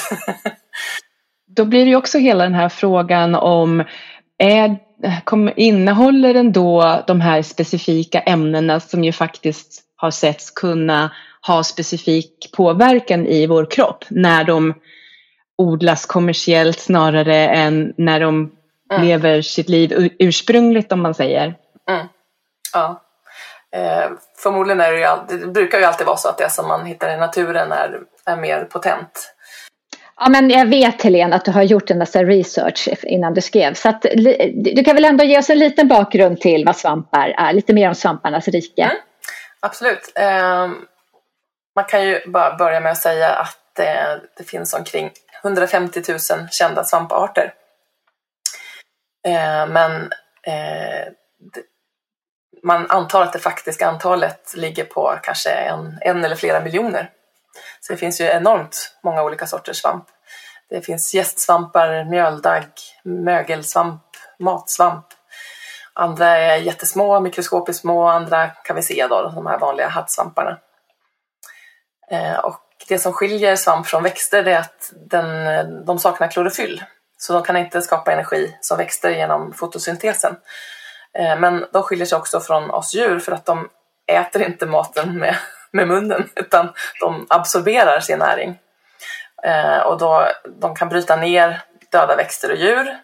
då 1.47 1.65
blir 1.65 1.85
det 1.85 1.91
ju 1.91 1.97
också 1.97 2.19
hela 2.19 2.45
den 2.45 2.55
här 2.55 2.69
frågan 2.69 3.35
om 3.35 3.85
är 4.39 4.86
kommer, 5.25 5.59
innehåller 5.61 6.35
den 6.35 6.53
då 6.53 7.03
de 7.07 7.21
här 7.21 7.43
specifika 7.43 8.21
ämnena 8.21 8.81
som 8.81 9.05
ju 9.05 9.13
faktiskt 9.13 9.83
har 9.97 10.11
setts 10.11 10.51
kunna 10.51 11.11
ha 11.47 11.65
specifik 11.65 12.51
påverkan 12.57 13.27
i 13.27 13.47
vår 13.47 13.71
kropp 13.71 14.05
när 14.09 14.45
de 14.45 14.75
odlas 15.59 16.07
kommersiellt 16.07 16.81
snarare 16.81 17.49
än 17.49 17.95
när 17.97 18.21
de 18.21 18.53
mm. 18.91 19.07
lever 19.07 19.43
sitt 19.43 19.69
liv 19.69 20.11
ursprungligt 20.19 20.93
om 20.93 21.03
man 21.03 21.15
säger. 21.15 21.55
Mm. 21.89 22.07
Ja. 22.73 23.03
Eh, 23.73 24.11
förmodligen 24.37 24.81
är 24.81 24.93
det 24.93 24.99
ju 24.99 25.05
alltid, 25.05 25.41
det 25.41 25.47
brukar 25.47 25.79
ju 25.79 25.85
alltid 25.85 26.07
vara 26.07 26.17
så 26.17 26.29
att 26.29 26.39
det 26.39 26.51
som 26.51 26.69
man 26.69 26.87
hittar 26.87 27.15
i 27.15 27.17
naturen 27.17 27.73
är, 27.73 28.01
är 28.25 28.37
mer 28.37 28.65
potent 28.65 29.36
Ja, 30.21 30.29
men 30.29 30.51
jag 30.51 30.67
vet 30.67 31.03
Helene 31.03 31.37
att 31.37 31.45
du 31.45 31.51
har 31.51 31.63
gjort 31.63 31.91
en 31.91 31.99
massa 31.99 32.25
research 32.25 32.89
innan 33.03 33.35
du 33.35 33.41
skrev. 33.41 33.75
Så 33.75 33.89
att, 33.89 34.03
du 34.55 34.85
kan 34.85 34.95
väl 34.95 35.05
ändå 35.05 35.25
ge 35.25 35.39
oss 35.39 35.51
en 35.51 35.59
liten 35.59 35.89
bakgrund 35.89 36.41
till 36.41 36.65
vad 36.65 36.77
svampar 36.77 37.35
är, 37.39 37.53
lite 37.53 37.73
mer 37.73 37.89
om 37.89 37.95
svamparnas 37.95 38.49
rike. 38.49 38.83
Mm, 38.83 38.97
absolut. 39.61 40.13
Eh, 40.15 40.69
man 41.75 41.85
kan 41.89 42.05
ju 42.05 42.21
bara 42.27 42.57
börja 42.57 42.81
med 42.81 42.93
att 42.93 42.99
säga 42.99 43.29
att 43.29 43.79
eh, 43.79 44.23
det 44.37 44.45
finns 44.45 44.75
omkring 44.75 45.11
150 45.45 46.03
000 46.09 46.19
kända 46.51 46.85
svamparter. 46.85 47.55
Eh, 49.27 49.67
men 49.69 50.03
eh, 50.43 51.13
det, 51.55 51.63
man 52.63 52.91
antar 52.91 53.23
att 53.23 53.33
det 53.33 53.39
faktiska 53.39 53.87
antalet 53.87 54.55
ligger 54.57 54.85
på 54.85 55.19
kanske 55.23 55.51
en, 55.51 55.99
en 56.01 56.25
eller 56.25 56.37
flera 56.37 56.61
miljoner. 56.61 57.11
Så 57.87 57.93
det 57.93 57.97
finns 57.97 58.21
ju 58.21 58.25
enormt 58.25 58.97
många 59.03 59.23
olika 59.23 59.47
sorters 59.47 59.77
svamp. 59.77 60.05
Det 60.71 60.81
finns 60.81 61.15
gästsvampar, 61.15 62.05
mjöldagg, 62.05 62.69
mögelsvamp, 63.05 64.03
matsvamp. 64.39 65.07
Andra 65.93 66.27
är 66.27 66.57
jättesmå, 66.57 67.21
mikroskopiskt 67.21 67.81
små, 67.81 68.07
andra 68.07 68.49
kan 68.49 68.77
vi 68.77 68.83
se 68.83 69.07
då, 69.07 69.23
de 69.23 69.47
här 69.47 69.59
vanliga 69.59 69.89
hattsvamparna. 69.89 70.59
Eh, 72.11 72.39
och 72.39 72.63
det 72.89 72.99
som 72.99 73.13
skiljer 73.13 73.57
svamp 73.57 73.87
från 73.87 74.03
växter 74.03 74.49
är 74.49 74.59
att 74.59 74.93
den, 74.93 75.85
de 75.85 75.99
saknar 75.99 76.29
klorofyll. 76.29 76.85
Så 77.19 77.33
de 77.33 77.43
kan 77.43 77.57
inte 77.57 77.83
skapa 77.83 78.13
energi 78.13 78.57
som 78.61 78.79
växter 78.79 79.11
genom 79.11 79.53
fotosyntesen. 79.53 80.37
Eh, 81.19 81.39
men 81.39 81.67
de 81.73 81.83
skiljer 81.83 82.07
sig 82.07 82.19
också 82.19 82.41
från 82.41 82.71
oss 82.71 82.95
djur 82.95 83.19
för 83.19 83.33
att 83.33 83.45
de 83.45 83.69
äter 84.07 84.43
inte 84.43 84.67
maten 84.67 85.19
med 85.19 85.37
med 85.77 85.89
munnen 85.89 86.29
utan 86.37 86.73
de 87.01 87.27
absorberar 87.31 88.01
sin 88.01 88.19
näring. 88.19 88.59
Eh, 89.43 89.79
och 89.79 89.99
då, 89.99 90.29
de 90.45 90.77
kan 90.77 90.89
bryta 90.89 91.17
ner 91.17 91.63
döda 91.93 92.17
växter 92.17 92.51
och 92.51 92.57
djur. 92.57 92.97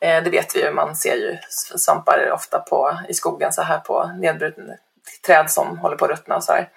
Eh, 0.00 0.22
det 0.22 0.30
vet 0.30 0.56
vi 0.56 0.60
ju, 0.60 0.70
man 0.70 0.96
ser 0.96 1.14
ju 1.14 1.38
svampar 1.78 2.30
ofta 2.32 2.58
på, 2.58 2.98
i 3.08 3.14
skogen 3.14 3.52
så 3.52 3.62
här 3.62 3.78
på 3.78 4.10
nedbrutna 4.18 4.74
träd 5.26 5.50
som 5.50 5.78
håller 5.78 5.96
på 5.96 6.04
att 6.04 6.10
ruttna 6.10 6.36
och 6.36 6.44
så 6.44 6.52
här. 6.52 6.68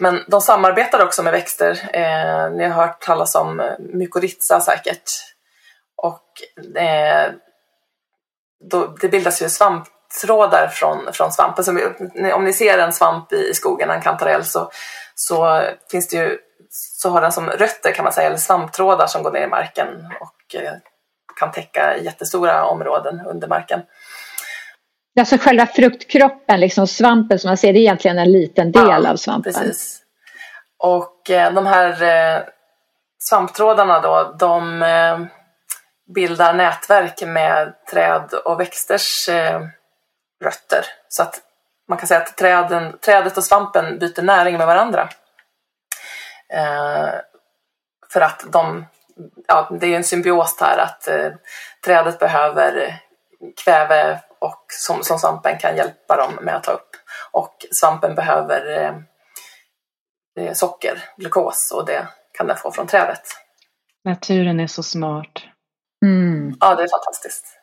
Men 0.00 0.24
de 0.28 0.40
samarbetar 0.40 1.04
också 1.04 1.22
med 1.22 1.32
växter. 1.32 1.90
Eh, 1.92 2.50
ni 2.50 2.64
har 2.64 2.86
hört 2.86 3.00
talas 3.00 3.34
om 3.34 3.60
eh, 3.60 3.78
mykorrhiza 3.78 4.60
säkert. 4.60 5.10
Och 5.96 6.42
eh, 6.76 7.32
då, 8.70 8.86
det 8.86 9.08
bildas 9.08 9.42
ju 9.42 9.48
svamp 9.48 9.88
svamptrådar 10.12 10.68
från, 10.68 11.12
från 11.12 11.32
svampen. 11.32 11.78
Om 12.34 12.44
ni 12.44 12.52
ser 12.52 12.78
en 12.78 12.92
svamp 12.92 13.32
i, 13.32 13.54
skogen, 13.54 13.90
en 13.90 14.00
kantarell, 14.00 14.44
så, 14.44 14.70
så 15.14 15.62
finns 15.90 16.08
det 16.08 16.16
ju 16.16 16.38
så 16.74 17.10
har 17.10 17.20
den 17.20 17.32
som 17.32 17.50
rötter 17.50 17.92
kan 17.92 18.04
man 18.04 18.12
säga, 18.12 18.26
eller 18.26 18.36
svamptrådar 18.36 19.06
som 19.06 19.22
går 19.22 19.32
ner 19.32 19.46
i 19.46 19.46
marken 19.46 19.88
och 20.20 20.54
eh, 20.54 20.72
kan 21.40 21.52
täcka 21.52 21.96
jättestora 21.96 22.64
områden 22.64 23.20
under 23.26 23.48
marken. 23.48 23.80
Alltså 25.20 25.38
själva 25.38 25.66
fruktkroppen, 25.66 26.60
liksom 26.60 26.86
svampen 26.86 27.38
som 27.38 27.48
man 27.48 27.56
ser, 27.56 27.72
det 27.72 27.78
är 27.78 27.80
egentligen 27.80 28.18
en 28.18 28.32
liten 28.32 28.72
del 28.72 29.02
ja, 29.04 29.10
av 29.10 29.16
svampen. 29.16 29.52
Precis. 29.52 30.02
Och 30.78 31.30
eh, 31.30 31.52
de 31.52 31.66
här 31.66 32.02
eh, 32.02 32.42
svamptrådarna 33.18 34.00
då, 34.00 34.36
de 34.38 34.84
bildar 36.14 36.54
nätverk 36.54 37.22
med 37.26 37.74
träd 37.90 38.34
och 38.44 38.60
växters 38.60 39.28
rötter. 40.42 40.84
Så 41.08 41.22
att 41.22 41.40
man 41.88 41.98
kan 41.98 42.06
säga 42.06 42.20
att 42.20 42.36
träden, 42.36 42.98
trädet 42.98 43.36
och 43.36 43.44
svampen 43.44 43.98
byter 43.98 44.22
näring 44.22 44.58
med 44.58 44.66
varandra. 44.66 45.08
Eh, 46.52 47.10
för 48.12 48.20
att 48.20 48.44
de, 48.52 48.86
ja, 49.48 49.76
det 49.80 49.86
är 49.86 49.96
en 49.96 50.04
symbios 50.04 50.60
här 50.60 50.78
att 50.78 51.08
eh, 51.08 51.32
trädet 51.84 52.18
behöver 52.18 52.98
kväve 53.64 54.20
och 54.38 54.64
som, 54.68 55.02
som 55.02 55.18
svampen 55.18 55.58
kan 55.58 55.76
hjälpa 55.76 56.16
dem 56.16 56.44
med 56.44 56.56
att 56.56 56.62
ta 56.62 56.72
upp. 56.72 56.90
Och 57.30 57.66
svampen 57.70 58.14
behöver 58.14 58.92
eh, 60.38 60.52
socker, 60.52 61.04
glukos 61.16 61.72
och 61.74 61.86
det 61.86 62.06
kan 62.32 62.46
den 62.46 62.56
få 62.56 62.72
från 62.72 62.86
trädet. 62.86 63.22
Naturen 64.04 64.60
är 64.60 64.66
så 64.66 64.82
smart. 64.82 65.42
Mm. 66.04 66.56
Ja, 66.60 66.74
det 66.74 66.82
är 66.82 66.88
fantastiskt. 66.88 67.61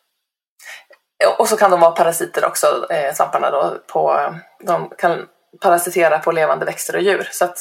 Och 1.38 1.48
så 1.48 1.58
kan 1.58 1.72
de 1.72 1.80
vara 1.80 1.92
parasiter 1.92 2.46
också, 2.46 2.88
eh, 2.90 3.14
svamparna 3.14 3.52
då. 3.52 3.78
På, 3.88 4.20
eh, 4.20 4.36
de 4.60 4.90
kan 4.98 5.26
parasitera 5.62 6.20
på 6.20 6.32
levande 6.32 6.66
växter 6.66 6.96
och 6.96 7.02
djur. 7.02 7.28
Så 7.32 7.46
att 7.46 7.58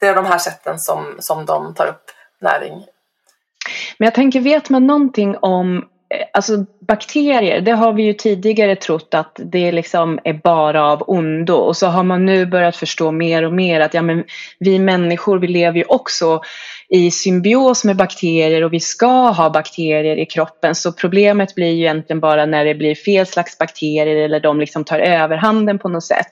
det 0.00 0.06
är 0.06 0.14
de 0.14 0.26
här 0.26 0.38
sätten 0.38 0.78
som, 0.78 1.16
som 1.18 1.46
de 1.46 1.74
tar 1.74 1.86
upp 1.86 2.10
näring. 2.40 2.86
Men 3.98 4.06
jag 4.06 4.14
tänker, 4.14 4.40
vet 4.40 4.70
man 4.70 4.86
någonting 4.86 5.36
om 5.40 5.88
Eh, 6.12 6.26
alltså 6.32 6.64
bakterier, 6.88 7.60
det 7.60 7.72
har 7.72 7.92
vi 7.92 8.02
ju 8.02 8.12
tidigare 8.12 8.76
trott 8.76 9.14
att 9.14 9.40
det 9.44 9.72
liksom 9.72 10.18
är 10.24 10.32
bara 10.32 10.84
av 10.84 11.02
ondo 11.06 11.54
och 11.54 11.76
så 11.76 11.86
har 11.86 12.02
man 12.02 12.26
nu 12.26 12.46
börjat 12.46 12.76
förstå 12.76 13.10
mer 13.10 13.42
och 13.42 13.52
mer 13.52 13.80
att 13.80 13.94
ja, 13.94 14.02
men 14.02 14.24
vi 14.58 14.78
människor 14.78 15.38
vi 15.38 15.46
lever 15.46 15.78
ju 15.78 15.84
också 15.84 16.40
i 16.88 17.10
symbios 17.10 17.84
med 17.84 17.96
bakterier 17.96 18.64
och 18.64 18.72
vi 18.72 18.80
ska 18.80 19.30
ha 19.30 19.50
bakterier 19.50 20.16
i 20.16 20.26
kroppen 20.26 20.74
så 20.74 20.92
problemet 20.92 21.54
blir 21.54 21.70
ju 21.70 21.82
egentligen 21.82 22.20
bara 22.20 22.46
när 22.46 22.64
det 22.64 22.74
blir 22.74 22.94
fel 22.94 23.26
slags 23.26 23.58
bakterier 23.58 24.16
eller 24.16 24.40
de 24.40 24.60
liksom 24.60 24.84
tar 24.84 24.98
överhanden 24.98 25.78
på 25.78 25.88
något 25.88 26.04
sätt. 26.04 26.26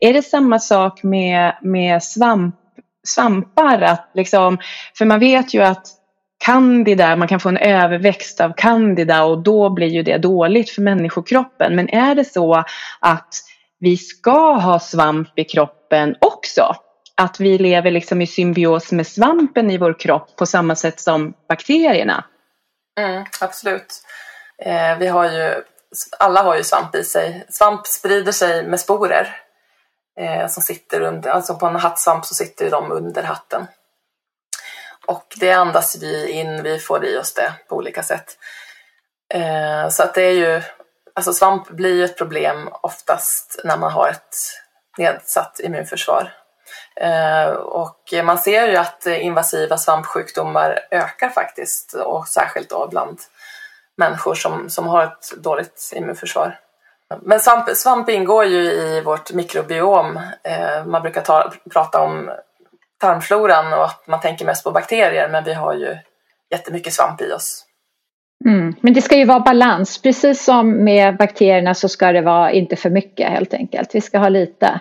Är 0.00 0.12
det 0.12 0.22
samma 0.22 0.58
sak 0.58 1.02
med, 1.02 1.54
med 1.62 2.02
svamp 2.02 2.54
svampar. 3.02 3.80
Att 3.80 4.10
liksom, 4.14 4.58
för 4.98 5.04
man 5.04 5.20
vet 5.20 5.54
ju 5.54 5.62
att 5.62 5.86
candida, 6.40 7.16
man 7.16 7.28
kan 7.28 7.40
få 7.40 7.48
en 7.48 7.56
överväxt 7.56 8.40
av 8.40 8.52
candida 8.56 9.24
och 9.24 9.42
då 9.42 9.70
blir 9.70 9.86
ju 9.88 10.02
det 10.02 10.18
dåligt 10.18 10.70
för 10.70 10.82
människokroppen. 10.82 11.76
Men 11.76 11.88
är 11.88 12.14
det 12.14 12.24
så 12.24 12.64
att 13.00 13.34
vi 13.78 13.96
ska 13.96 14.52
ha 14.52 14.80
svamp 14.80 15.38
i 15.38 15.44
kroppen 15.44 16.16
också? 16.20 16.74
Att 17.14 17.40
vi 17.40 17.58
lever 17.58 17.90
liksom 17.90 18.22
i 18.22 18.26
symbios 18.26 18.92
med 18.92 19.06
svampen 19.06 19.70
i 19.70 19.78
vår 19.78 19.98
kropp 19.98 20.36
på 20.36 20.46
samma 20.46 20.76
sätt 20.76 21.00
som 21.00 21.34
bakterierna? 21.48 22.24
Mm, 22.98 23.24
absolut. 23.40 24.02
Eh, 24.62 24.98
vi 24.98 25.06
har 25.06 25.24
ju, 25.24 25.54
alla 26.18 26.42
har 26.42 26.56
ju 26.56 26.64
svamp 26.64 26.94
i 26.94 27.04
sig. 27.04 27.46
Svamp 27.48 27.86
sprider 27.86 28.32
sig 28.32 28.66
med 28.66 28.80
sporer 28.80 29.36
eh, 30.20 30.48
som 30.48 30.62
sitter 30.62 31.00
under, 31.00 31.30
alltså 31.30 31.54
på 31.54 31.66
en 31.66 31.76
hattsvamp 31.76 32.24
så 32.24 32.34
sitter 32.34 32.70
de 32.70 32.92
under 32.92 33.22
hatten. 33.22 33.66
Och 35.10 35.36
det 35.36 35.52
andas 35.52 35.96
vi 36.02 36.30
in, 36.30 36.62
vi 36.62 36.78
får 36.78 37.04
i 37.04 37.18
oss 37.18 37.34
det 37.34 37.52
på 37.68 37.76
olika 37.76 38.02
sätt. 38.02 38.38
Eh, 39.34 39.88
så 39.88 40.02
att 40.02 40.14
det 40.14 40.22
är 40.22 40.32
ju, 40.32 40.62
alltså 41.14 41.32
svamp 41.32 41.68
blir 41.68 41.94
ju 41.94 42.04
ett 42.04 42.18
problem 42.18 42.68
oftast 42.72 43.60
när 43.64 43.76
man 43.76 43.92
har 43.92 44.08
ett 44.08 44.36
nedsatt 44.98 45.60
immunförsvar. 45.60 46.32
Eh, 46.96 47.50
och 47.50 48.14
man 48.24 48.38
ser 48.38 48.68
ju 48.68 48.76
att 48.76 49.06
invasiva 49.06 49.78
svampsjukdomar 49.78 50.80
ökar 50.90 51.28
faktiskt 51.28 51.94
och 51.94 52.28
särskilt 52.28 52.70
då 52.70 52.88
bland 52.90 53.18
människor 53.96 54.34
som, 54.34 54.70
som 54.70 54.86
har 54.86 55.04
ett 55.04 55.32
dåligt 55.36 55.92
immunförsvar. 55.96 56.58
Men 57.22 57.40
svamp, 57.40 57.76
svamp 57.76 58.08
ingår 58.08 58.44
ju 58.44 58.62
i 58.62 59.00
vårt 59.00 59.32
mikrobiom. 59.32 60.16
Eh, 60.42 60.84
man 60.84 61.02
brukar 61.02 61.22
ta, 61.22 61.52
prata 61.70 62.00
om 62.00 62.30
tarmfloran 63.00 63.72
och 63.72 63.84
att 63.84 64.06
man 64.06 64.20
tänker 64.20 64.44
mest 64.44 64.64
på 64.64 64.70
bakterier 64.70 65.28
men 65.28 65.44
vi 65.44 65.54
har 65.54 65.74
ju 65.74 65.96
jättemycket 66.50 66.92
svamp 66.92 67.20
i 67.20 67.32
oss. 67.32 67.66
Mm. 68.44 68.74
Men 68.80 68.92
det 68.92 69.02
ska 69.02 69.16
ju 69.16 69.24
vara 69.24 69.40
balans. 69.40 70.02
Precis 70.02 70.44
som 70.44 70.84
med 70.84 71.16
bakterierna 71.16 71.74
så 71.74 71.88
ska 71.88 72.12
det 72.12 72.20
vara 72.20 72.52
inte 72.52 72.76
för 72.76 72.90
mycket 72.90 73.28
helt 73.28 73.54
enkelt. 73.54 73.94
Vi 73.94 74.00
ska 74.00 74.18
ha 74.18 74.28
lite. 74.28 74.80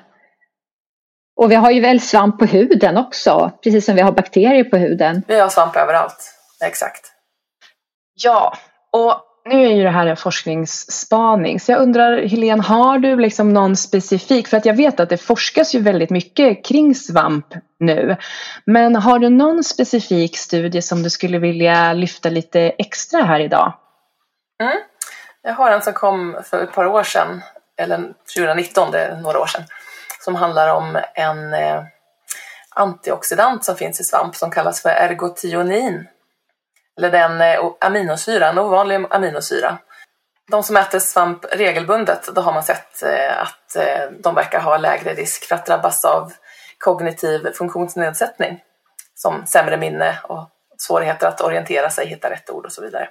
Och 1.36 1.52
vi 1.52 1.56
har 1.56 1.72
ju 1.72 1.82
väl 1.82 2.02
svamp 2.02 2.40
på 2.40 2.46
huden 2.46 2.98
också, 2.98 3.52
precis 3.64 3.86
som 3.86 3.96
vi 3.96 4.02
har 4.02 4.12
bakterier 4.12 4.64
på 4.64 4.78
huden. 4.78 5.24
Vi 5.28 5.40
har 5.40 5.50
svamp 5.50 5.76
överallt, 5.76 6.34
exakt. 6.66 7.12
Ja, 8.24 8.58
och 8.92 9.29
nu 9.50 9.66
är 9.66 9.76
ju 9.76 9.84
det 9.84 9.90
här 9.90 10.08
en 10.08 10.18
forskningsspaning 10.18 11.60
så 11.60 11.72
jag 11.72 11.82
undrar 11.82 12.28
Helene, 12.28 12.64
har 12.64 13.00
du 13.00 13.16
liksom 13.16 13.54
någon 13.54 13.76
specifik, 13.76 14.48
för 14.48 14.58
att 14.58 14.66
jag 14.66 14.74
vet 14.74 15.00
att 15.00 15.10
det 15.10 15.18
forskas 15.18 15.76
ju 15.76 15.80
väldigt 15.80 16.10
mycket 16.10 16.66
kring 16.66 16.96
svamp 16.96 17.54
nu, 17.80 18.18
men 18.66 18.96
har 18.96 19.20
du 19.20 19.30
någon 19.30 19.64
specifik 19.64 20.38
studie 20.38 20.82
som 20.82 21.04
du 21.04 21.10
skulle 21.10 21.40
vilja 21.40 21.94
lyfta 21.94 22.30
lite 22.30 22.60
extra 22.62 23.24
här 23.24 23.40
idag? 23.40 23.74
Mm. 24.62 24.78
Jag 25.42 25.54
har 25.54 25.72
en 25.72 25.82
som 25.82 25.94
kom 25.94 26.38
för 26.44 26.64
ett 26.64 26.74
par 26.74 26.86
år 26.86 27.04
sedan, 27.04 27.42
eller 27.78 27.98
2019, 28.38 28.92
det 28.92 29.00
är 29.00 29.16
några 29.16 29.40
år 29.40 29.48
sedan, 29.48 29.64
som 30.20 30.36
handlar 30.36 30.76
om 30.76 31.00
en 31.16 31.54
eh, 31.54 31.84
antioxidant 32.76 33.66
som 33.66 33.76
finns 33.76 34.00
i 34.00 34.04
svamp 34.04 34.36
som 34.36 34.52
kallas 34.52 34.82
för 34.82 34.90
ergotionin 34.90 36.08
eller 37.00 37.12
den 37.12 37.42
eh, 37.42 37.48
aminosyran, 37.48 37.76
aminosyra, 37.80 38.48
en 38.48 38.58
ovanlig 38.58 39.06
aminosyra. 39.10 39.78
De 40.52 40.64
som 40.64 40.78
äter 40.78 41.00
svamp 41.00 41.46
regelbundet, 41.52 42.30
då 42.36 42.42
har 42.42 42.54
man 42.54 42.64
sett 42.64 43.04
eh, 43.04 43.42
att 43.42 43.76
eh, 43.76 44.12
de 44.20 44.36
verkar 44.36 44.60
ha 44.60 44.78
lägre 44.78 45.14
risk 45.14 45.46
för 45.46 45.56
att 45.56 45.66
drabbas 45.66 46.06
av 46.06 46.34
kognitiv 46.78 47.54
funktionsnedsättning 47.54 48.64
som 49.16 49.46
sämre 49.46 49.78
minne 49.78 50.20
och 50.24 50.50
svårigheter 50.78 51.28
att 51.28 51.42
orientera 51.42 51.90
sig, 51.90 52.08
hitta 52.08 52.30
rätt 52.30 52.50
ord 52.50 52.66
och 52.66 52.72
så 52.72 52.82
vidare. 52.82 53.10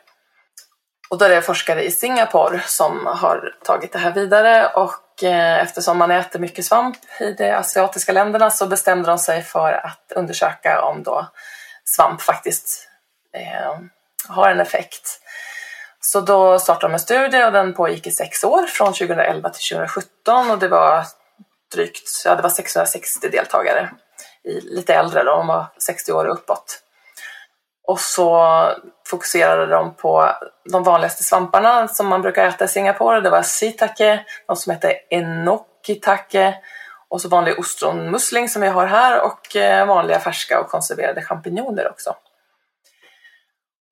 Och 1.11 1.19
då 1.19 1.25
är 1.25 1.29
det 1.29 1.43
forskare 1.43 1.85
i 1.85 1.91
Singapore 1.91 2.61
som 2.67 3.07
har 3.07 3.55
tagit 3.65 3.93
det 3.93 3.99
här 3.99 4.13
vidare 4.13 4.67
och 4.67 5.23
eftersom 5.61 5.99
man 5.99 6.11
äter 6.11 6.39
mycket 6.39 6.65
svamp 6.65 6.97
i 7.21 7.33
de 7.33 7.51
asiatiska 7.51 8.13
länderna 8.13 8.51
så 8.51 8.67
bestämde 8.67 9.09
de 9.09 9.19
sig 9.19 9.43
för 9.43 9.73
att 9.73 10.13
undersöka 10.17 10.83
om 10.83 11.03
då 11.03 11.27
svamp 11.85 12.23
faktiskt 12.23 12.88
Eh, 13.39 13.79
har 14.29 14.51
en 14.51 14.61
effekt. 14.61 15.21
Så 16.01 16.21
då 16.21 16.59
startade 16.59 16.87
de 16.87 16.95
en 16.95 17.01
studie 17.01 17.45
och 17.45 17.53
den 17.53 17.75
pågick 17.75 18.07
i 18.07 18.11
sex 18.11 18.45
år, 18.45 18.63
från 18.63 18.93
2011 18.93 19.51
till 19.51 19.77
2017 19.77 20.51
och 20.51 20.59
det 20.59 20.69
var 20.69 21.05
drygt, 21.73 22.23
ja 22.25 22.35
det 22.35 22.43
var 22.43 22.51
660 22.51 23.29
deltagare, 23.29 23.91
i, 24.45 24.61
lite 24.61 24.95
äldre 24.95 25.23
då, 25.23 25.31
de 25.31 25.47
var 25.47 25.67
60 25.79 26.13
år 26.13 26.25
och 26.25 26.35
uppåt. 26.35 26.83
Och 27.87 28.01
så 28.01 28.63
fokuserade 29.07 29.67
de 29.67 29.95
på 29.95 30.33
de 30.73 30.83
vanligaste 30.83 31.23
svamparna 31.23 31.89
som 31.89 32.07
man 32.07 32.23
brukar 32.23 32.47
äta 32.47 32.65
i 32.65 32.69
Singapore. 32.69 33.21
Det 33.21 33.31
var 33.31 33.43
sitake, 33.43 34.25
de 34.47 34.57
som 34.57 34.73
heter 34.73 34.95
enokitake 35.11 36.55
och 37.09 37.21
så 37.21 37.29
vanlig 37.29 37.59
ostronmussling 37.59 38.49
som 38.49 38.63
vi 38.63 38.69
har 38.69 38.87
här 38.87 39.21
och 39.21 39.57
eh, 39.57 39.87
vanliga 39.87 40.21
färska 40.21 40.61
och 40.61 40.69
konserverade 40.69 41.23
champinjoner 41.23 41.91
också. 41.91 42.17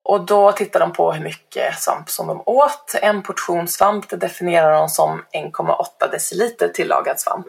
Och 0.07 0.25
då 0.25 0.51
tittar 0.51 0.79
de 0.79 0.93
på 0.93 1.11
hur 1.11 1.23
mycket 1.23 1.79
svamp 1.79 2.09
som 2.09 2.27
de 2.27 2.41
åt. 2.45 2.95
En 3.01 3.23
portion 3.23 3.67
svamp 3.67 4.09
det 4.09 4.17
definierar 4.17 4.73
de 4.73 4.89
som 4.89 5.23
1,8 5.33 6.11
deciliter 6.11 6.67
tillagad 6.67 7.19
svamp. 7.19 7.47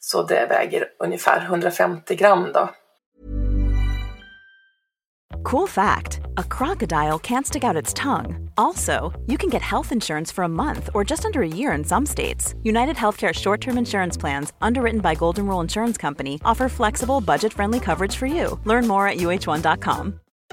Så 0.00 0.22
det 0.22 0.46
väger 0.46 0.88
ungefär 0.98 1.40
150 1.40 2.14
gram 2.14 2.52
då. 2.52 2.68
Cool 5.44 5.68
fact 5.68 6.20
a 6.36 6.42
crocodile 6.58 7.18
can't 7.18 7.46
stick 7.46 7.64
out 7.64 7.82
its 7.82 7.94
tongue. 7.94 8.50
Also, 8.56 9.12
you 9.26 9.36
can 9.38 9.50
get 9.50 9.62
health 9.62 9.92
insurance 9.92 10.34
for 10.34 10.44
a 10.44 10.48
month 10.48 10.88
or 10.94 11.10
just 11.10 11.24
under 11.24 11.42
a 11.42 11.56
year 11.56 11.78
in 11.78 11.84
some 11.84 12.06
states. 12.06 12.54
United 12.62 12.96
Healthcare 12.96 13.32
short 13.32 13.60
term 13.60 13.78
insurance 13.78 14.20
plans, 14.20 14.52
underwritten 14.62 15.00
by 15.00 15.14
Golden 15.14 15.46
Rule 15.46 15.62
Insurance 15.62 16.00
Company, 16.02 16.34
offer 16.44 16.68
flexible, 16.68 17.20
budget 17.20 17.52
friendly 17.52 17.80
coverage 17.80 18.16
for 18.16 18.26
you. 18.26 18.60
Learn 18.64 18.86
more 18.86 19.08
at 19.08 19.18
uh1.com. 19.18 20.20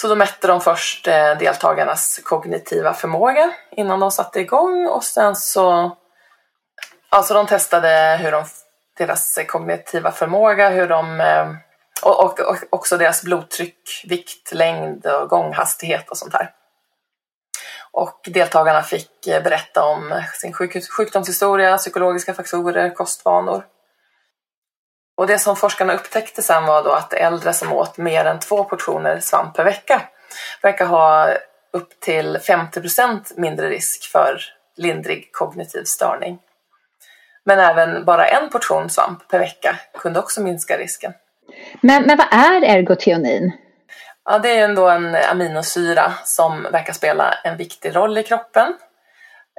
Så 0.00 0.08
då 0.08 0.14
mätte 0.14 0.46
de 0.46 0.60
först 0.60 1.08
eh, 1.08 1.38
deltagarnas 1.38 2.20
kognitiva 2.24 2.94
förmåga 2.94 3.52
innan 3.70 4.00
de 4.00 4.10
satte 4.10 4.40
igång 4.40 4.86
och 4.86 5.04
sen 5.04 5.36
så 5.36 5.96
Alltså 7.10 7.34
de 7.34 7.46
testade 7.46 8.18
hur 8.22 8.32
de 8.32 8.44
deras 8.98 9.38
kognitiva 9.48 10.12
förmåga, 10.12 10.68
hur 10.68 10.88
de, 10.88 11.20
eh, 11.20 11.48
och, 12.02 12.24
och, 12.24 12.40
och, 12.40 12.56
också 12.70 12.96
deras 12.96 13.22
blodtryck, 13.22 14.04
vikt, 14.04 14.52
längd 14.52 15.06
och 15.06 15.28
gånghastighet 15.28 16.10
och 16.10 16.16
sånt 16.16 16.34
här. 16.34 16.50
Och 17.92 18.20
deltagarna 18.24 18.82
fick 18.82 19.26
eh, 19.26 19.42
berätta 19.42 19.84
om 19.84 20.22
sin 20.34 20.52
sjuk, 20.52 20.90
sjukdomshistoria, 20.96 21.76
psykologiska 21.76 22.34
faktorer, 22.34 22.94
kostvanor. 22.94 23.64
Och 25.18 25.26
det 25.26 25.38
som 25.38 25.56
forskarna 25.56 25.94
upptäckte 25.94 26.42
sen 26.42 26.66
var 26.66 26.84
då 26.84 26.90
att 26.90 27.12
äldre 27.12 27.52
som 27.52 27.72
åt 27.72 27.98
mer 27.98 28.24
än 28.24 28.38
två 28.38 28.64
portioner 28.64 29.20
svamp 29.20 29.54
per 29.54 29.64
vecka 29.64 30.02
verkar 30.62 30.86
ha 30.86 31.28
upp 31.72 32.00
till 32.00 32.36
50% 32.36 33.20
mindre 33.36 33.68
risk 33.68 34.12
för 34.12 34.40
lindrig 34.76 35.32
kognitiv 35.32 35.84
störning. 35.84 36.38
Men 37.44 37.58
även 37.58 38.04
bara 38.04 38.26
en 38.26 38.50
portion 38.50 38.90
svamp 38.90 39.28
per 39.28 39.38
vecka 39.38 39.76
kunde 39.98 40.18
också 40.18 40.40
minska 40.40 40.78
risken. 40.78 41.12
Men, 41.80 42.02
men 42.02 42.16
vad 42.16 42.26
är 42.30 42.76
ergotionin? 42.76 43.52
Ja, 44.24 44.38
det 44.38 44.58
är 44.58 44.64
ändå 44.64 44.88
en 44.88 45.16
aminosyra 45.30 46.12
som 46.24 46.62
verkar 46.62 46.92
spela 46.92 47.34
en 47.44 47.56
viktig 47.56 47.96
roll 47.96 48.18
i 48.18 48.22
kroppen. 48.22 48.74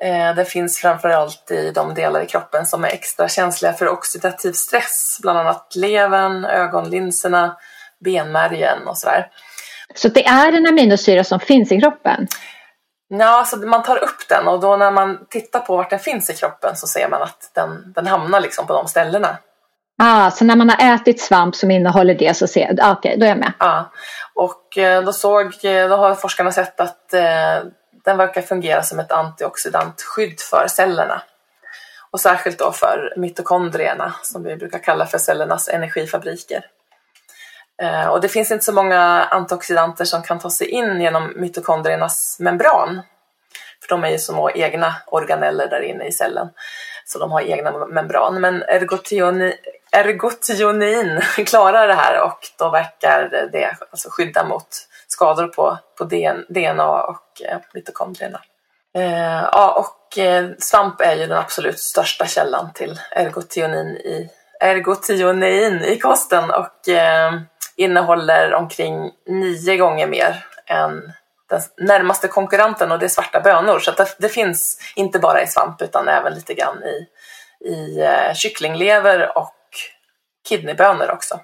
Eh, 0.01 0.35
det 0.35 0.45
finns 0.45 0.79
framförallt 0.79 1.51
i 1.51 1.71
de 1.71 1.93
delar 1.93 2.21
i 2.21 2.25
kroppen 2.25 2.65
som 2.65 2.83
är 2.83 2.89
extra 2.89 3.27
känsliga 3.27 3.73
för 3.73 3.89
oxidativ 3.89 4.51
stress, 4.51 5.19
bland 5.21 5.39
annat 5.39 5.75
levern, 5.75 6.45
ögonlinserna, 6.45 7.57
benmärgen 8.05 8.87
och 8.87 8.97
sådär. 8.97 9.27
Så 9.95 10.07
det 10.07 10.25
är 10.25 10.53
en 10.53 10.67
aminosyra 10.67 11.23
som 11.23 11.39
finns 11.39 11.71
i 11.71 11.81
kroppen? 11.81 12.27
Ja, 13.09 13.39
alltså 13.39 13.57
man 13.57 13.83
tar 13.83 14.03
upp 14.03 14.29
den 14.29 14.47
och 14.47 14.59
då 14.59 14.77
när 14.77 14.91
man 14.91 15.19
tittar 15.29 15.59
på 15.59 15.77
vart 15.77 15.89
den 15.89 15.99
finns 15.99 16.29
i 16.29 16.33
kroppen 16.33 16.75
så 16.75 16.87
ser 16.87 17.09
man 17.09 17.21
att 17.21 17.51
den, 17.55 17.93
den 17.93 18.07
hamnar 18.07 18.41
liksom 18.41 18.67
på 18.67 18.73
de 18.73 18.87
ställena. 18.87 19.37
Ah, 20.01 20.31
så 20.31 20.45
när 20.45 20.55
man 20.55 20.69
har 20.69 20.95
ätit 20.95 21.21
svamp 21.21 21.55
som 21.55 21.71
innehåller 21.71 22.15
det 22.15 22.37
så 22.37 22.47
ser 22.47 22.61
jag, 22.61 22.79
ah, 22.81 22.91
okej, 22.91 23.09
okay, 23.09 23.19
då 23.19 23.25
är 23.25 23.29
jag 23.29 23.37
med. 23.37 23.53
Ja, 23.59 23.91
och 24.35 24.77
eh, 24.77 25.03
då, 25.03 25.13
såg, 25.13 25.57
då 25.63 25.95
har 25.95 26.15
forskarna 26.15 26.51
sett 26.51 26.79
att 26.79 27.13
eh, 27.13 27.57
den 28.09 28.17
verkar 28.17 28.41
fungera 28.41 28.83
som 28.83 28.99
ett 28.99 29.11
antioxidantskydd 29.11 30.39
för 30.39 30.67
cellerna. 30.67 31.21
Och 32.11 32.19
särskilt 32.19 32.59
då 32.59 32.71
för 32.71 33.13
mitokondrierna 33.17 34.13
som 34.23 34.43
vi 34.43 34.55
brukar 34.55 34.79
kalla 34.79 35.05
för 35.05 35.17
cellernas 35.17 35.69
energifabriker. 35.69 36.65
Eh, 37.81 38.07
och 38.07 38.21
det 38.21 38.27
finns 38.27 38.51
inte 38.51 38.65
så 38.65 38.73
många 38.73 38.99
antioxidanter 39.23 40.05
som 40.05 40.21
kan 40.21 40.39
ta 40.39 40.49
sig 40.49 40.67
in 40.67 41.01
genom 41.01 41.33
mitokondriernas 41.35 42.37
membran. 42.39 43.01
För 43.81 43.89
de 43.89 44.03
är 44.03 44.09
ju 44.09 44.17
små 44.17 44.51
egna 44.51 44.95
organeller 45.07 45.67
där 45.69 45.81
inne 45.81 46.07
i 46.07 46.11
cellen. 46.11 46.49
Så 47.05 47.19
de 47.19 47.31
har 47.31 47.41
egna 47.41 47.87
membran. 47.87 48.41
Men 48.41 48.63
ergotionin, 48.63 49.53
ergotionin 49.91 51.21
klarar 51.45 51.87
det 51.87 51.93
här 51.93 52.21
och 52.21 52.39
då 52.57 52.69
verkar 52.69 53.49
det 53.51 53.77
alltså 53.91 54.09
skydda 54.11 54.43
mot 54.43 54.67
skador 55.09 55.47
på, 55.47 55.77
på 55.97 56.03
DNA 56.49 57.03
och 57.03 57.41
eh, 57.45 57.57
mitokondrierna. 57.73 58.41
Eh, 58.95 59.43
ja, 59.51 59.71
och 59.71 60.17
eh, 60.17 60.49
svamp 60.59 61.01
är 61.01 61.15
ju 61.15 61.27
den 61.27 61.37
absolut 61.37 61.79
största 61.79 62.25
källan 62.25 62.73
till 62.73 62.99
ergotionin 63.11 63.87
i, 63.87 64.29
ergotionin 64.59 65.83
i 65.83 65.99
kosten. 65.99 66.51
Och 66.51 66.89
eh, 66.89 67.33
innehåller 67.75 68.53
omkring 68.53 69.11
nio 69.27 69.77
gånger 69.77 70.07
mer 70.07 70.45
än 70.67 71.13
den 71.49 71.61
närmaste 71.77 72.27
konkurrenten 72.27 72.91
och 72.91 72.99
det 72.99 73.05
är 73.05 73.09
svarta 73.09 73.39
bönor. 73.39 73.79
Så 73.79 73.91
det, 73.91 74.15
det, 74.17 74.29
finns 74.29 74.79
inte 74.95 75.19
bara 75.19 75.43
i 75.43 75.47
svamp 75.47 75.81
utan 75.81 76.07
även 76.07 76.33
lite 76.33 76.53
grann 76.53 76.83
i, 76.83 77.07
i 77.69 78.01
eh, 78.01 78.33
kycklinglever 78.33 79.37
och 79.37 79.55
kidneybönor 80.47 81.11
också. 81.11 81.39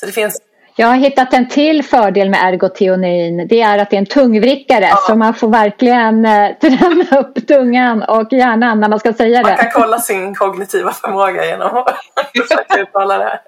Så 0.00 0.06
det 0.06 0.12
finns 0.12 0.40
jag 0.78 0.86
har 0.86 0.96
hittat 0.96 1.32
en 1.32 1.48
till 1.48 1.82
fördel 1.82 2.30
med 2.30 2.40
ergotionin. 2.42 3.48
Det 3.48 3.60
är 3.60 3.78
att 3.78 3.90
det 3.90 3.96
är 3.96 3.98
en 3.98 4.06
tungvrickare 4.06 4.88
ja. 4.90 4.96
så 5.06 5.14
man 5.14 5.34
får 5.34 5.48
verkligen 5.48 6.24
eh, 6.24 6.50
träna 6.60 7.20
upp 7.20 7.46
tungan 7.46 8.02
och 8.02 8.32
hjärnan 8.32 8.80
när 8.80 8.88
man 8.88 8.98
ska 8.98 9.12
säga 9.12 9.42
det. 9.42 9.48
Man 9.48 9.56
kan 9.56 9.70
kolla 9.82 9.98
sin 9.98 10.34
kognitiva 10.34 10.92
förmåga 10.92 11.46
genom 11.46 11.76
att 11.76 11.96
försöka 12.48 12.78
uttala 12.78 13.18
det 13.18 13.24
här. 13.24 13.40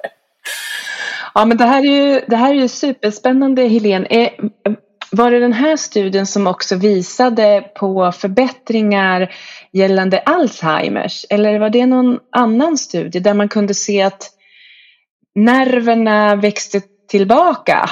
Ja, 1.35 1.45
men 1.45 1.57
det 1.57 1.65
här 1.65 1.79
är 1.79 2.13
ju, 2.13 2.21
det 2.27 2.37
här 2.37 2.51
är 2.51 2.55
ju 2.55 2.69
superspännande, 2.69 3.63
Helene. 3.63 4.31
Var 5.11 5.31
det 5.31 5.41
den 5.41 5.53
här 5.53 5.77
studien 5.77 6.27
som 6.27 6.47
också 6.47 6.77
visade 6.77 7.65
på 7.75 8.13
förbättringar 8.13 9.35
gällande 9.73 10.23
Alzheimers? 10.27 11.27
Eller 11.31 11.59
var 11.59 11.71
det 11.71 11.87
någon 11.87 12.19
annan 12.33 12.79
studie 12.79 13.19
där 13.19 13.35
man 13.35 13.49
kunde 13.49 13.75
se 13.75 14.03
att 14.03 14.31
nerverna 15.35 16.37
växte 16.37 16.81
tillbaka? 17.09 17.91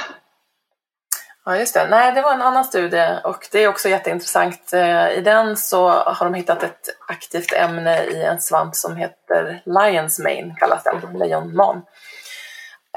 Ja, 1.44 1.56
just 1.56 1.74
det. 1.74 1.86
Nej, 1.90 2.12
det 2.12 2.22
var 2.22 2.32
en 2.32 2.42
annan 2.42 2.64
studie 2.64 3.18
och 3.24 3.48
det 3.52 3.64
är 3.64 3.68
också 3.68 3.88
jätteintressant. 3.88 4.72
Eh, 4.72 5.08
I 5.10 5.20
den 5.20 5.56
så 5.56 5.88
har 5.88 6.24
de 6.24 6.34
hittat 6.34 6.62
ett 6.62 6.88
aktivt 7.08 7.52
ämne 7.52 8.04
i 8.04 8.22
en 8.22 8.40
svamp 8.40 8.76
som 8.76 8.96
heter 8.96 9.62
Lion's 9.64 10.22
Mane, 10.22 10.56
kallas 10.58 10.82
den, 10.84 11.18
lejonman. 11.18 11.82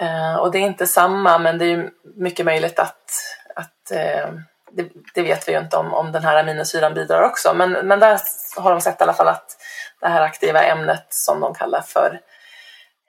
Eh, 0.02 0.36
och 0.36 0.52
det 0.52 0.58
är 0.58 0.62
inte 0.62 0.88
samma, 0.88 1.38
men 1.38 1.58
det 1.58 1.66
är 1.66 1.90
mycket 2.16 2.46
möjligt 2.46 2.80
att, 2.80 3.12
att 3.56 3.92
eh, 3.92 4.30
det, 4.72 4.90
det, 5.14 5.22
vet 5.22 5.48
vi 5.48 5.52
ju 5.52 5.60
inte 5.60 5.78
om, 5.78 5.94
om 5.94 6.12
den 6.12 6.24
här 6.24 6.40
aminosyran 6.40 6.94
bidrar 6.94 7.22
också. 7.22 7.54
Men, 7.54 7.72
men 7.72 8.00
där 8.00 8.20
har 8.58 8.72
de 8.72 8.82
sett 8.82 9.02
i 9.02 9.04
alla 9.04 9.14
fall 9.14 9.28
att 9.28 9.58
det 10.02 10.08
här 10.08 10.22
aktiva 10.22 10.64
ämnet 10.64 11.06
som 11.10 11.40
de 11.40 11.54
kallar 11.54 11.82
för 11.82 12.20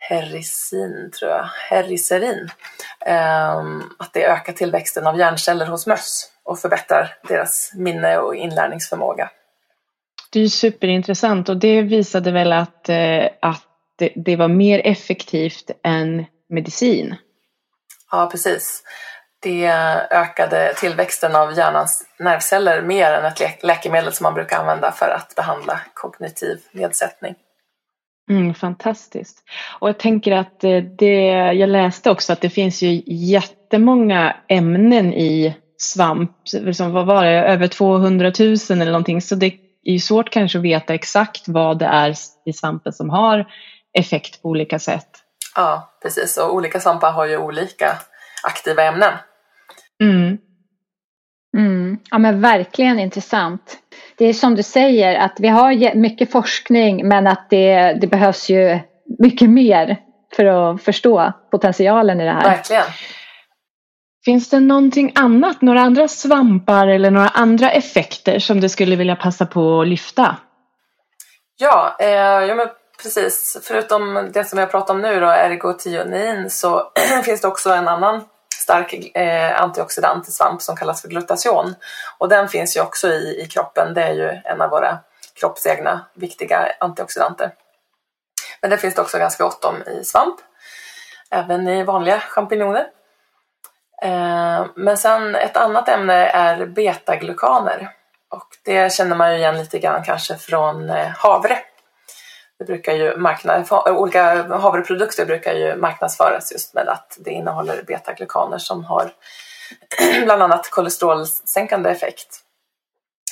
herisin, 0.00 1.10
tror 1.18 1.30
jag, 1.30 1.48
heriserin, 1.70 2.48
eh, 3.06 3.58
att 3.98 4.12
det 4.12 4.26
ökar 4.26 4.52
tillväxten 4.52 5.06
av 5.06 5.18
hjärnceller 5.18 5.66
hos 5.66 5.86
möss 5.86 6.32
och 6.44 6.58
förbättrar 6.58 7.14
deras 7.28 7.72
minne 7.74 8.18
och 8.18 8.34
inlärningsförmåga. 8.34 9.30
Det 10.32 10.40
är 10.40 10.48
superintressant 10.48 11.48
och 11.48 11.56
det 11.56 11.82
visade 11.82 12.32
väl 12.32 12.52
att, 12.52 12.88
eh, 12.88 13.28
att 13.42 13.62
det, 13.98 14.12
det 14.16 14.36
var 14.36 14.48
mer 14.48 14.80
effektivt 14.84 15.70
än 15.84 16.24
medicin. 16.48 17.16
Ja, 18.10 18.28
precis. 18.32 18.82
Det 19.42 19.66
ökade 20.10 20.74
tillväxten 20.74 21.36
av 21.36 21.58
hjärnans 21.58 22.06
nervceller 22.18 22.82
mer 22.82 23.12
än 23.12 23.24
ett 23.24 23.40
lä 23.40 23.50
läkemedel 23.62 24.12
som 24.12 24.24
man 24.24 24.34
brukar 24.34 24.58
använda 24.58 24.92
för 24.92 25.08
att 25.08 25.34
behandla 25.36 25.80
kognitiv 25.94 26.60
nedsättning. 26.72 27.34
Mm, 28.30 28.54
fantastiskt. 28.54 29.44
Och 29.78 29.88
jag 29.88 29.98
tänker 29.98 30.32
att 30.32 30.64
eh, 30.64 30.76
det, 30.78 31.24
jag 31.52 31.68
läste 31.68 32.10
också 32.10 32.32
att 32.32 32.40
det 32.40 32.50
finns 32.50 32.82
ju 32.82 33.02
jättemånga 33.06 34.36
ämnen 34.48 35.12
i 35.12 35.56
svamp, 35.78 36.30
liksom, 36.52 36.92
vad 36.92 37.06
var 37.06 37.24
det, 37.24 37.30
över 37.30 37.66
200 37.66 38.32
000 38.38 38.56
eller 38.70 38.84
någonting, 38.84 39.22
så 39.22 39.34
det 39.34 39.46
är 39.84 39.92
ju 39.92 39.98
svårt 39.98 40.30
kanske 40.30 40.58
att 40.58 40.64
veta 40.64 40.94
exakt 40.94 41.48
vad 41.48 41.78
det 41.78 41.86
är 41.86 42.14
i 42.44 42.52
svampen 42.52 42.92
som 42.92 43.10
har 43.10 43.46
effekt 43.98 44.42
på 44.42 44.48
olika 44.48 44.78
sätt. 44.78 45.08
Ja, 45.54 45.98
precis. 46.02 46.36
Och 46.36 46.54
olika 46.54 46.80
svampar 46.80 47.12
har 47.12 47.26
ju 47.26 47.36
olika 47.36 47.98
aktiva 48.42 48.82
ämnen. 48.82 49.12
Mm. 50.02 50.38
Mm. 51.56 51.98
Ja 52.10 52.18
men 52.18 52.40
verkligen 52.40 52.98
intressant. 52.98 53.78
Det 54.20 54.26
är 54.26 54.32
som 54.32 54.54
du 54.54 54.62
säger 54.62 55.18
att 55.18 55.36
vi 55.38 55.48
har 55.48 55.94
mycket 55.94 56.32
forskning 56.32 57.08
men 57.08 57.26
att 57.26 57.50
det, 57.50 57.92
det 58.00 58.06
behövs 58.06 58.50
ju 58.50 58.78
mycket 59.18 59.50
mer 59.50 59.96
för 60.36 60.44
att 60.44 60.82
förstå 60.82 61.32
potentialen 61.50 62.20
i 62.20 62.24
det 62.24 62.30
här. 62.30 62.42
Verkligen. 62.42 62.84
Finns 64.24 64.50
det 64.50 64.60
någonting 64.60 65.12
annat, 65.14 65.62
några 65.62 65.80
andra 65.80 66.08
svampar 66.08 66.88
eller 66.88 67.10
några 67.10 67.28
andra 67.28 67.70
effekter 67.70 68.38
som 68.38 68.60
du 68.60 68.68
skulle 68.68 68.96
vilja 68.96 69.16
passa 69.16 69.46
på 69.46 69.80
att 69.80 69.88
lyfta? 69.88 70.36
Ja, 71.58 71.96
eh, 72.00 72.08
ja 72.48 72.54
men 72.54 72.68
precis. 73.02 73.58
Förutom 73.62 74.30
det 74.32 74.44
som 74.44 74.58
jag 74.58 74.70
pratar 74.70 74.94
om 74.94 75.00
nu 75.00 75.20
då, 75.20 75.26
ergotionin, 75.26 76.50
så 76.50 76.92
finns 77.24 77.40
det 77.40 77.48
också 77.48 77.70
en 77.70 77.88
annan 77.88 78.22
stark 78.70 79.16
eh, 79.16 79.62
antioxidant 79.62 80.28
i 80.28 80.30
svamp 80.30 80.62
som 80.62 80.76
kallas 80.76 81.02
för 81.02 81.08
glutation. 81.08 81.74
Och 82.18 82.28
den 82.28 82.48
finns 82.48 82.76
ju 82.76 82.80
också 82.80 83.08
i, 83.08 83.42
i 83.42 83.46
kroppen. 83.46 83.94
Det 83.94 84.02
är 84.02 84.12
ju 84.12 84.28
en 84.44 84.60
av 84.60 84.70
våra 84.70 84.98
kroppsegna 85.40 86.06
viktiga 86.14 86.72
antioxidanter. 86.80 87.54
Men 88.60 88.70
det 88.70 88.78
finns 88.78 88.94
det 88.94 89.02
också 89.02 89.18
ganska 89.18 89.44
gott 89.44 89.64
om 89.64 89.82
i 89.82 90.04
svamp. 90.04 90.36
Även 91.30 91.68
i 91.68 91.82
vanliga 91.82 92.20
champinjoner. 92.20 92.86
Eh, 94.02 94.66
men 94.74 94.96
sen 94.96 95.34
ett 95.34 95.56
annat 95.56 95.88
ämne 95.88 96.26
är 96.26 96.66
betaglukaner. 96.66 97.90
Och 98.30 98.48
det 98.64 98.92
känner 98.92 99.16
man 99.16 99.32
ju 99.32 99.38
igen 99.38 99.58
lite 99.58 99.78
grann 99.78 100.04
kanske 100.04 100.36
från 100.36 100.90
eh, 100.90 101.08
havre. 101.08 101.58
Det 102.60 102.66
brukar 102.66 102.92
ju 102.92 103.16
marknad, 103.16 103.66
olika 103.86 104.42
havreprodukter 104.42 105.26
brukar 105.26 105.52
ju 105.52 105.76
marknadsföras 105.76 106.52
just 106.52 106.74
med 106.74 106.88
att 106.88 107.18
det 107.20 107.30
innehåller 107.30 107.82
betaglukaner 107.82 108.58
som 108.58 108.84
har 108.84 109.12
bland 110.24 110.42
annat 110.42 110.70
kolesterolsänkande 110.70 111.90
effekt. 111.90 112.40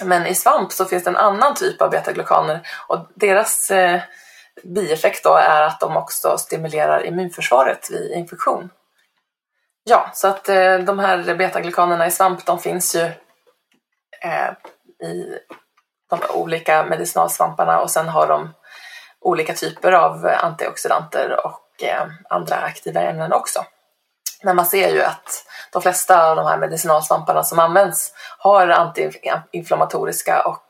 Men 0.05 0.27
i 0.27 0.35
svamp 0.35 0.73
så 0.73 0.85
finns 0.85 1.05
det 1.05 1.11
en 1.11 1.17
annan 1.17 1.55
typ 1.55 1.83
av 1.83 1.91
betaglukaner 1.91 2.61
och 2.87 2.99
deras 3.15 3.71
eh, 3.71 4.01
bieffekt 4.63 5.25
då 5.25 5.35
är 5.35 5.63
att 5.63 5.81
de 5.81 5.97
också 5.97 6.39
stimulerar 6.39 7.07
immunförsvaret 7.07 7.91
vid 7.91 8.13
infektion. 8.13 8.71
Ja, 9.85 10.11
så 10.15 10.29
att 10.29 10.49
eh, 10.49 10.79
de 10.79 10.99
här 10.99 11.35
betaglukanerna 11.35 12.07
i 12.07 12.11
svamp 12.11 12.47
de 12.47 12.59
finns 12.59 12.95
ju 12.97 13.03
eh, 14.23 14.51
i 15.09 15.39
de 16.11 16.21
olika 16.35 16.85
medicinalsvamparna 16.85 17.81
och 17.81 17.91
sen 17.91 18.09
har 18.09 18.27
de 18.27 18.55
olika 19.21 19.55
typer 19.55 19.93
av 19.93 20.27
antioxidanter 20.43 21.47
och 21.47 21.83
eh, 21.83 22.07
andra 22.29 22.57
aktiva 22.57 23.01
ämnen 23.01 23.33
också. 23.33 23.65
Men 24.43 24.57
man 24.57 24.67
ser 24.67 24.89
ju 24.89 25.03
att 25.03 25.45
de 25.73 25.83
flesta 25.83 26.31
av 26.31 26.37
de 26.37 26.47
här 26.47 26.59
medicinalsvamparna 26.59 27.45
som 27.45 27.59
används 27.59 28.13
har 28.39 28.69
antiinflammatoriska 28.69 30.43
och 30.43 30.65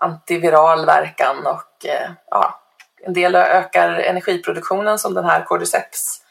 antiviral 0.00 0.86
verkan 0.86 1.46
och 1.46 1.86
eh, 1.86 2.10
ja, 2.30 2.60
en 3.02 3.12
del 3.12 3.34
ökar 3.34 3.88
energiproduktionen 3.88 4.98
som 4.98 5.14
den 5.14 5.24
här 5.24 5.44
Cordyceps 5.44 6.22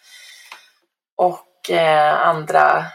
och 1.15 1.69
eh, 1.69 2.27
andra 2.27 2.85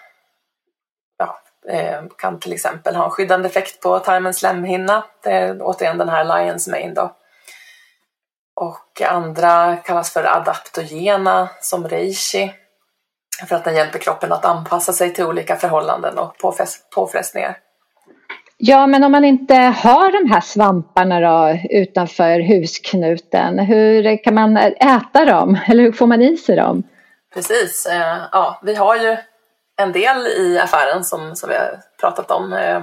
ja, 1.19 1.41
eh, 1.69 2.03
kan 2.19 2.41
till 2.41 2.53
exempel 2.53 2.97
ha 2.97 3.05
en 3.05 3.11
skyddande 3.11 3.49
effekt 3.49 3.81
på 3.81 3.99
tarmens 3.99 4.39
slemhinna. 4.39 5.05
Det 5.23 5.31
är 5.31 5.63
återigen 5.63 5.99
den 5.99 6.09
här 6.09 6.25
Lions 6.25 6.69
Mane 6.69 6.93
då. 6.95 7.17
Och 8.61 9.03
andra 9.03 9.77
kallas 9.77 10.13
för 10.13 10.37
adaptogena 10.37 11.49
som 11.61 11.89
reishi 11.89 12.53
för 13.49 13.57
att 13.57 13.65
den 13.65 13.75
hjälper 13.75 13.99
kroppen 13.99 14.33
att 14.33 14.45
anpassa 14.45 14.93
sig 14.93 15.15
till 15.15 15.25
olika 15.25 15.57
förhållanden 15.57 16.19
och 16.19 16.37
påfrestningar. 16.95 17.59
Ja, 18.57 18.87
men 18.87 19.05
om 19.05 19.13
man 19.13 19.25
inte 19.25 19.55
har 19.55 20.13
de 20.13 20.31
här 20.31 20.41
svamparna 20.41 21.21
då, 21.21 21.59
utanför 21.71 22.41
husknuten, 22.41 23.59
hur 23.59 24.25
kan 24.25 24.35
man 24.35 24.57
äta 24.57 25.25
dem? 25.25 25.59
Eller 25.67 25.83
hur 25.83 25.93
får 25.93 26.07
man 26.07 26.23
i 26.23 26.37
sig 26.37 26.57
dem? 26.57 26.83
Precis, 27.35 27.87
eh, 27.87 28.19
ja, 28.33 28.61
vi 28.63 28.75
har 28.75 28.97
ju 28.97 29.17
en 29.77 29.93
del 29.93 30.27
i 30.27 30.59
affären 30.59 31.05
som, 31.05 31.37
som 31.37 31.49
vi 31.49 31.55
har 31.55 31.81
pratat 32.01 32.31
om. 32.31 32.53
Eh, 32.53 32.81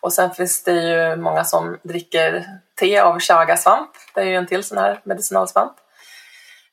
och 0.00 0.12
sen 0.12 0.30
finns 0.30 0.64
det 0.64 0.72
ju 0.72 1.16
många 1.16 1.44
som 1.44 1.78
dricker 1.82 2.44
te 2.80 2.98
av 2.98 3.20
chagasvamp. 3.20 3.90
Det 4.14 4.20
är 4.20 4.24
ju 4.24 4.34
en 4.34 4.46
till 4.46 4.64
sån 4.64 4.78
här 4.78 5.00
medicinalsvamp. 5.04 5.72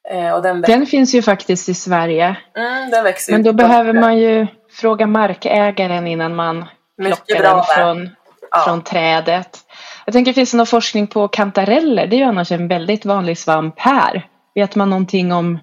Eh, 0.09 0.41
den, 0.41 0.61
den 0.61 0.85
finns 0.85 1.15
ju 1.15 1.21
faktiskt 1.21 1.69
i 1.69 1.73
Sverige. 1.73 2.35
Mm, 2.55 2.89
den 2.89 3.03
växer 3.03 3.33
Men 3.33 3.43
då 3.43 3.53
behöver 3.53 3.93
man 3.93 4.17
ju 4.17 4.47
fråga 4.71 5.07
markägaren 5.07 6.07
innan 6.07 6.35
man 6.35 6.65
plockar 7.01 7.41
den 7.41 7.63
från, 7.63 8.09
ja. 8.51 8.63
från 8.65 8.81
trädet. 8.81 9.59
Jag 10.05 10.13
tänker, 10.13 10.33
finns 10.33 10.51
det 10.51 10.57
någon 10.57 10.67
forskning 10.67 11.07
på 11.07 11.27
kantareller? 11.27 12.07
Det 12.07 12.15
är 12.15 12.17
ju 12.17 12.23
annars 12.23 12.51
en 12.51 12.67
väldigt 12.67 13.05
vanlig 13.05 13.37
svamp 13.37 13.79
här. 13.79 14.27
Vet 14.55 14.75
man 14.75 14.89
någonting 14.89 15.31
om, 15.31 15.59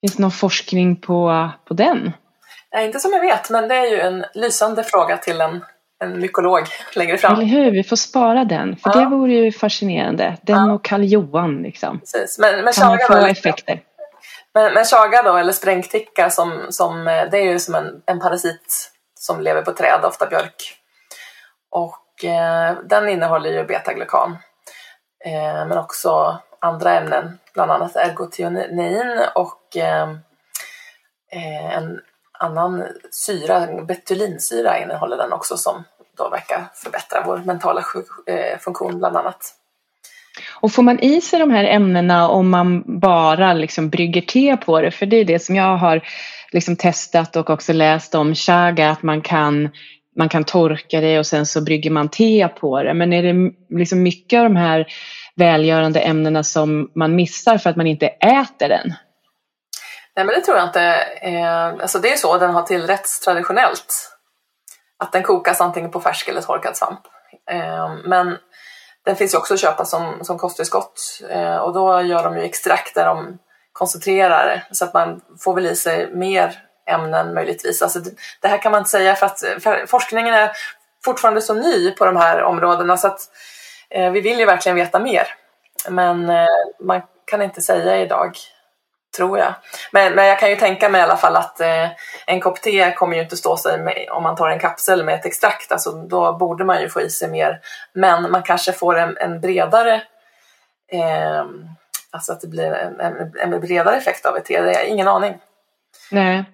finns 0.00 0.16
det 0.16 0.22
någon 0.22 0.30
forskning 0.30 0.96
på, 0.96 1.50
på 1.68 1.74
den? 1.74 2.12
Nej, 2.72 2.86
inte 2.86 3.00
som 3.00 3.12
jag 3.12 3.20
vet, 3.20 3.50
men 3.50 3.68
det 3.68 3.74
är 3.74 3.90
ju 3.90 4.00
en 4.00 4.24
lysande 4.34 4.84
fråga 4.84 5.16
till 5.16 5.40
en, 5.40 5.64
en 6.00 6.20
mykolog 6.20 6.66
längre 6.94 7.18
fram. 7.18 7.34
Eller 7.34 7.46
hur, 7.46 7.70
vi 7.70 7.84
får 7.84 7.96
spara 7.96 8.44
den, 8.44 8.76
för 8.76 8.90
ja. 8.90 9.00
det 9.00 9.06
vore 9.06 9.32
ju 9.32 9.52
fascinerande. 9.52 10.36
Den 10.42 10.68
ja. 10.68 10.72
och 10.72 10.84
Karl 10.84 11.04
Johan 11.04 11.62
liksom. 11.62 12.00
Precis. 12.00 12.38
Men, 12.38 12.64
men 12.64 12.72
kan 12.72 12.88
man 12.88 12.98
få 13.06 13.14
då, 13.14 13.26
effekter? 13.26 13.82
Men, 14.54 14.74
men 14.74 14.84
chaga 14.84 15.22
då, 15.22 15.36
eller 15.36 15.52
sprängticka, 15.52 16.30
som, 16.30 16.66
som, 16.70 17.04
det 17.04 17.38
är 17.38 17.44
ju 17.44 17.58
som 17.58 17.74
en, 17.74 18.02
en 18.06 18.20
parasit 18.20 18.90
som 19.20 19.40
lever 19.40 19.62
på 19.62 19.72
träd, 19.72 20.04
ofta 20.04 20.26
björk. 20.26 20.76
Och 21.70 22.24
eh, 22.24 22.76
den 22.84 23.08
innehåller 23.08 23.50
ju 23.50 23.64
betaglukan. 23.64 24.38
Eh, 25.24 25.66
men 25.66 25.78
också 25.78 26.40
andra 26.60 26.98
ämnen, 26.98 27.38
bland 27.54 27.70
annat 27.70 27.96
ergotionin 27.96 29.20
och 29.34 29.76
eh, 29.76 30.10
eh 31.32 31.76
en 31.76 32.00
annan 32.40 32.84
syra, 33.10 33.82
betylinsyra 33.82 34.78
innehåller 34.78 35.16
den 35.16 35.32
också 35.32 35.56
som 35.56 35.84
då 36.16 36.28
verkar 36.28 36.66
förbättra 36.74 37.22
vår 37.26 37.38
mentala 37.38 37.84
eh, 38.26 38.58
funktion 38.58 38.98
bland 38.98 39.16
annat. 39.16 39.54
Och 40.60 40.72
får 40.72 40.82
man 40.82 41.00
i 41.00 41.20
sig 41.20 41.38
de 41.38 41.50
här 41.50 41.64
ämnena 41.64 42.28
om 42.28 42.50
man 42.50 43.00
bara 43.00 43.52
liksom 43.52 43.88
brygger 43.88 44.20
te 44.20 44.56
på 44.56 44.80
det? 44.80 44.90
För 44.90 45.06
det 45.06 45.16
är 45.16 45.24
det 45.24 45.38
som 45.38 45.56
jag 45.56 45.76
har 45.76 46.00
liksom 46.52 46.76
testat 46.76 47.36
och 47.36 47.50
också 47.50 47.72
läst 47.72 48.14
om 48.14 48.34
chaga, 48.34 48.90
att 48.90 49.02
man 49.02 49.20
kan, 49.20 49.70
man 50.16 50.28
kan 50.28 50.44
torka 50.44 51.00
det 51.00 51.18
och 51.18 51.26
sen 51.26 51.46
så 51.46 51.60
brygger 51.60 51.90
man 51.90 52.08
te 52.08 52.48
på 52.48 52.82
det. 52.82 52.94
Men 52.94 53.12
är 53.12 53.22
det 53.22 53.52
liksom 53.78 54.02
mycket 54.02 54.38
av 54.38 54.44
de 54.44 54.56
här 54.56 54.86
välgörande 55.34 56.00
ämnena 56.00 56.44
som 56.44 56.90
man 56.94 57.14
missar 57.14 57.58
för 57.58 57.70
att 57.70 57.76
man 57.76 57.86
inte 57.86 58.06
äter 58.06 58.68
den? 58.68 58.94
Nej 60.20 60.26
men 60.26 60.34
det 60.34 60.40
tror 60.40 60.56
jag 60.56 60.68
inte. 60.68 60.82
Eh, 61.22 61.66
alltså 61.66 61.98
det 61.98 62.12
är 62.12 62.16
så 62.16 62.38
den 62.38 62.54
har 62.54 62.62
tillrätts 62.62 63.20
traditionellt. 63.20 64.10
Att 64.98 65.12
den 65.12 65.22
kokas 65.22 65.60
antingen 65.60 65.90
på 65.90 66.00
färsk 66.00 66.28
eller 66.28 66.40
torkad 66.40 66.76
svamp. 66.76 67.00
Eh, 67.50 67.94
men 68.04 68.38
den 69.04 69.16
finns 69.16 69.34
ju 69.34 69.38
också 69.38 69.54
att 69.54 69.60
köpa 69.60 69.84
som, 69.84 70.24
som 70.24 70.38
kosttillskott 70.38 71.20
eh, 71.30 71.56
och 71.56 71.72
då 71.72 72.02
gör 72.02 72.24
de 72.24 72.36
ju 72.36 72.42
extrakt 72.42 72.94
där 72.94 73.06
de 73.06 73.38
koncentrerar 73.72 74.64
så 74.70 74.84
att 74.84 74.94
man 74.94 75.20
får 75.40 75.54
väl 75.54 75.66
i 75.66 75.76
sig 75.76 76.14
mer 76.14 76.62
ämnen 76.86 77.34
möjligtvis. 77.34 77.82
Alltså 77.82 77.98
det, 77.98 78.10
det 78.40 78.48
här 78.48 78.58
kan 78.58 78.72
man 78.72 78.78
inte 78.78 78.90
säga 78.90 79.14
för 79.14 79.26
att 79.26 79.40
för 79.40 79.86
forskningen 79.86 80.34
är 80.34 80.50
fortfarande 81.04 81.42
så 81.42 81.54
ny 81.54 81.90
på 81.90 82.04
de 82.04 82.16
här 82.16 82.42
områdena 82.42 82.96
så 82.96 83.06
att 83.06 83.20
eh, 83.90 84.10
vi 84.10 84.20
vill 84.20 84.38
ju 84.38 84.46
verkligen 84.46 84.76
veta 84.76 84.98
mer. 84.98 85.26
Men 85.88 86.30
eh, 86.30 86.46
man 86.80 87.02
kan 87.26 87.42
inte 87.42 87.60
säga 87.62 87.96
idag 88.00 88.36
Tror 89.20 89.38
jag. 89.38 89.54
Men, 89.92 90.14
men 90.14 90.26
jag 90.26 90.38
kan 90.38 90.50
ju 90.50 90.56
tänka 90.56 90.88
mig 90.88 91.00
i 91.00 91.04
alla 91.04 91.16
fall 91.16 91.36
att 91.36 91.60
eh, 91.60 91.88
en 92.26 92.40
kopp 92.40 92.60
te 92.60 92.92
kommer 92.92 93.16
ju 93.16 93.22
inte 93.22 93.36
stå 93.36 93.56
sig 93.56 93.78
med, 93.78 94.06
om 94.10 94.22
man 94.22 94.36
tar 94.36 94.48
en 94.48 94.58
kapsel 94.58 95.04
med 95.04 95.14
ett 95.14 95.26
extrakt. 95.26 95.72
Alltså, 95.72 95.92
då 95.92 96.32
borde 96.32 96.64
man 96.64 96.80
ju 96.80 96.88
få 96.88 97.00
i 97.00 97.10
sig 97.10 97.30
mer. 97.30 97.60
Men 97.92 98.30
man 98.30 98.42
kanske 98.42 98.72
får 98.72 98.98
en, 98.98 99.16
en 99.16 99.40
bredare 99.40 99.94
eh, 100.92 101.44
Alltså 102.10 102.32
att 102.32 102.40
det 102.40 102.48
blir 102.48 102.72
en, 102.72 103.00
en, 103.00 103.32
en, 103.52 103.60
bredare 103.60 103.96
effekt 103.96 104.26
av 104.26 104.36
ett 104.36 104.44
te. 104.44 104.62
Det 104.62 104.74
är 104.74 104.88
ingen 104.88 105.08
aning. 105.08 105.34
Nej. 106.10 106.44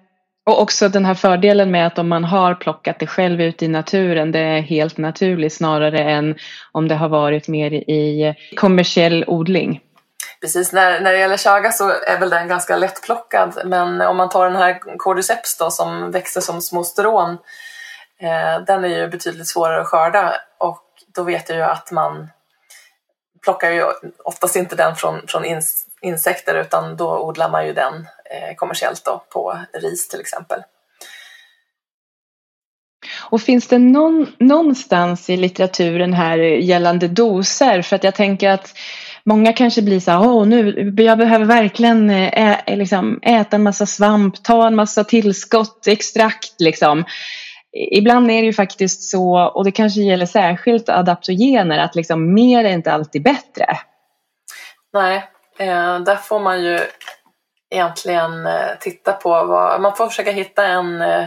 Och 0.45 0.61
också 0.61 0.89
den 0.89 1.05
här 1.05 1.15
fördelen 1.15 1.71
med 1.71 1.87
att 1.87 1.99
om 1.99 2.07
man 2.07 2.23
har 2.23 2.55
plockat 2.55 2.99
det 2.99 3.07
själv 3.07 3.41
ute 3.41 3.65
i 3.65 3.67
naturen, 3.67 4.31
det 4.31 4.39
är 4.39 4.61
helt 4.61 4.97
naturligt 4.97 5.53
snarare 5.53 5.99
än 5.99 6.35
om 6.71 6.87
det 6.87 6.95
har 6.95 7.09
varit 7.09 7.47
mer 7.47 7.73
i 7.73 8.35
kommersiell 8.55 9.23
odling. 9.27 9.81
Precis, 10.41 10.73
när, 10.73 10.99
när 10.99 11.13
det 11.13 11.19
gäller 11.19 11.37
chaga 11.37 11.71
så 11.71 11.89
är 11.89 12.19
väl 12.19 12.29
den 12.29 12.47
ganska 12.47 12.77
lättplockad 12.77 13.61
men 13.65 14.01
om 14.01 14.17
man 14.17 14.29
tar 14.29 14.45
den 14.45 14.55
här 14.55 14.97
cordyceps 14.97 15.57
då 15.57 15.71
som 15.71 16.11
växer 16.11 16.41
som 16.41 16.61
små 16.61 16.83
strån 16.83 17.37
eh, 18.19 18.65
den 18.67 18.83
är 18.83 18.87
ju 18.87 19.07
betydligt 19.07 19.47
svårare 19.47 19.81
att 19.81 19.87
skörda 19.87 20.33
och 20.57 20.83
då 21.07 21.23
vet 21.23 21.49
jag 21.49 21.57
ju 21.57 21.63
att 21.63 21.91
man 21.91 22.27
plockar 23.43 23.71
ju 23.71 23.83
oftast 24.23 24.55
inte 24.55 24.75
den 24.75 24.95
från, 24.95 25.27
från 25.27 25.45
ins, 25.45 25.85
insekter 26.01 26.55
utan 26.55 26.97
då 26.97 27.19
odlar 27.19 27.49
man 27.49 27.65
ju 27.67 27.73
den 27.73 27.93
eh, 28.25 28.55
kommersiellt 28.55 29.05
då 29.05 29.23
på 29.29 29.59
ris 29.73 30.07
till 30.07 30.19
exempel. 30.19 30.61
Och 33.29 33.41
finns 33.41 33.67
det 33.67 33.77
någon, 33.77 34.27
någonstans 34.39 35.29
i 35.29 35.37
litteraturen 35.37 36.13
här 36.13 36.37
gällande 36.37 37.07
doser? 37.07 37.81
För 37.81 37.95
att 37.95 38.03
jag 38.03 38.15
tänker 38.15 38.49
att 38.49 38.73
många 39.27 39.53
kanske 39.53 39.81
blir 39.81 39.99
så 39.99 40.11
här, 40.11 40.27
åh 40.27 40.47
nu, 40.47 40.93
jag 40.97 41.17
behöver 41.17 41.45
verkligen 41.45 42.09
eh, 42.09 42.49
ä, 42.67 42.75
liksom, 42.75 43.19
äta 43.21 43.55
en 43.55 43.63
massa 43.63 43.85
svamp, 43.85 44.43
ta 44.43 44.67
en 44.67 44.75
massa 44.75 45.03
tillskott, 45.03 45.87
extrakt 45.87 46.61
liksom. 46.61 47.05
Ibland 47.91 48.31
är 48.31 48.41
det 48.41 48.45
ju 48.45 48.53
faktiskt 48.53 49.03
så, 49.03 49.39
och 49.39 49.63
det 49.63 49.71
kanske 49.71 50.01
gäller 50.01 50.25
särskilt 50.25 50.89
adaptogener, 50.89 51.79
att 51.79 51.95
liksom 51.95 52.33
mer 52.33 52.65
är 52.65 52.69
inte 52.69 52.91
alltid 52.91 53.23
bättre. 53.23 53.77
Nej, 54.93 55.29
eh, 55.59 55.99
där 55.99 56.15
får 56.15 56.39
man 56.39 56.63
ju 56.63 56.79
egentligen 57.69 58.45
eh, 58.45 58.69
titta 58.79 59.13
på 59.13 59.29
vad, 59.29 59.81
man 59.81 59.95
får 59.95 60.07
försöka 60.07 60.31
hitta 60.31 60.65
en, 60.65 61.01
eh, 61.01 61.25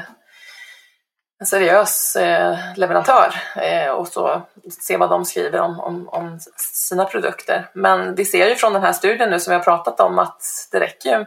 en 1.40 1.46
seriös 1.46 2.16
eh, 2.16 2.58
leverantör 2.76 3.34
eh, 3.56 3.90
och 3.90 4.08
så 4.08 4.42
se 4.80 4.96
vad 4.96 5.10
de 5.10 5.24
skriver 5.24 5.60
om, 5.60 5.80
om, 5.80 6.08
om, 6.08 6.38
sina 6.56 7.04
produkter. 7.04 7.68
Men 7.72 8.14
vi 8.14 8.24
ser 8.24 8.48
ju 8.48 8.54
från 8.54 8.72
den 8.72 8.82
här 8.82 8.92
studien 8.92 9.30
nu 9.30 9.40
som 9.40 9.50
vi 9.50 9.56
har 9.56 9.64
pratat 9.64 10.00
om 10.00 10.18
att 10.18 10.42
det 10.72 10.80
räcker 10.80 11.18
ju 11.18 11.26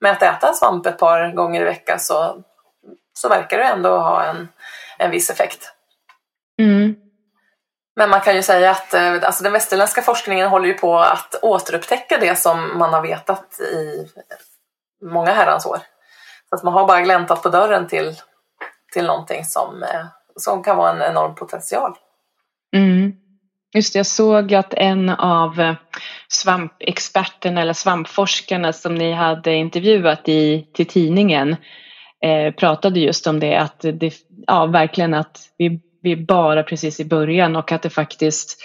med 0.00 0.12
att 0.12 0.22
äta 0.22 0.52
svamp 0.52 0.86
ett 0.86 0.98
par 0.98 1.32
gånger 1.32 1.60
i 1.60 1.64
veckan 1.64 2.00
så, 2.00 2.42
så 3.12 3.28
verkar 3.28 3.58
det 3.58 3.64
ändå 3.64 3.98
ha 3.98 4.24
en, 4.24 4.48
en 4.98 5.10
viss 5.10 5.30
effekt. 5.30 5.72
Mm. 6.58 6.96
Men 7.96 8.10
man 8.10 8.20
kan 8.20 8.36
ju 8.36 8.42
säga 8.42 8.70
att 8.70 8.94
eh, 8.94 9.12
alltså 9.22 9.42
den 9.42 9.52
västerländska 9.52 10.02
forskningen 10.02 10.48
håller 10.48 10.66
ju 10.66 10.74
på 10.74 10.98
att 10.98 11.34
återupptäcka 11.42 12.18
det 12.18 12.36
som 12.36 12.78
man 12.78 12.92
har 12.92 13.02
vetat 13.02 13.60
i 13.60 14.08
många 15.04 15.32
herrans 15.32 15.66
år. 15.66 15.78
Så 16.48 16.54
att 16.54 16.62
man 16.62 16.74
har 16.74 16.86
bara 16.86 17.00
gläntat 17.00 17.42
på 17.42 17.48
dörren 17.48 17.88
till, 17.88 18.16
till 18.92 19.04
någonting 19.04 19.44
som, 19.44 19.82
eh, 19.82 20.06
som 20.36 20.62
kan 20.62 20.76
vara 20.76 20.90
en 20.90 21.10
enorm 21.10 21.34
potential. 21.34 21.94
Mm. 22.76 23.12
Just 23.74 23.92
det, 23.92 23.98
jag 23.98 24.06
såg 24.06 24.54
att 24.54 24.74
en 24.74 25.10
av 25.10 25.60
eh, 25.60 25.74
svampexperterna 26.28 27.60
eller 27.60 27.72
svampforskarna 27.72 28.72
som 28.72 28.94
ni 28.94 29.12
hade 29.12 29.54
intervjuat 29.54 30.28
i, 30.28 30.66
till 30.74 30.86
tidningen 30.86 31.56
eh, 32.24 32.54
pratade 32.54 33.00
just 33.00 33.26
om 33.26 33.40
det, 33.40 33.56
att 33.56 33.80
det, 33.80 34.14
ja, 34.46 34.66
verkligen 34.66 35.14
att 35.14 35.38
vi 35.58 35.80
vi 36.00 36.12
är 36.12 36.16
bara 36.16 36.62
precis 36.62 37.00
i 37.00 37.04
början 37.04 37.56
och 37.56 37.72
att 37.72 37.82
det 37.82 37.90
faktiskt 37.90 38.58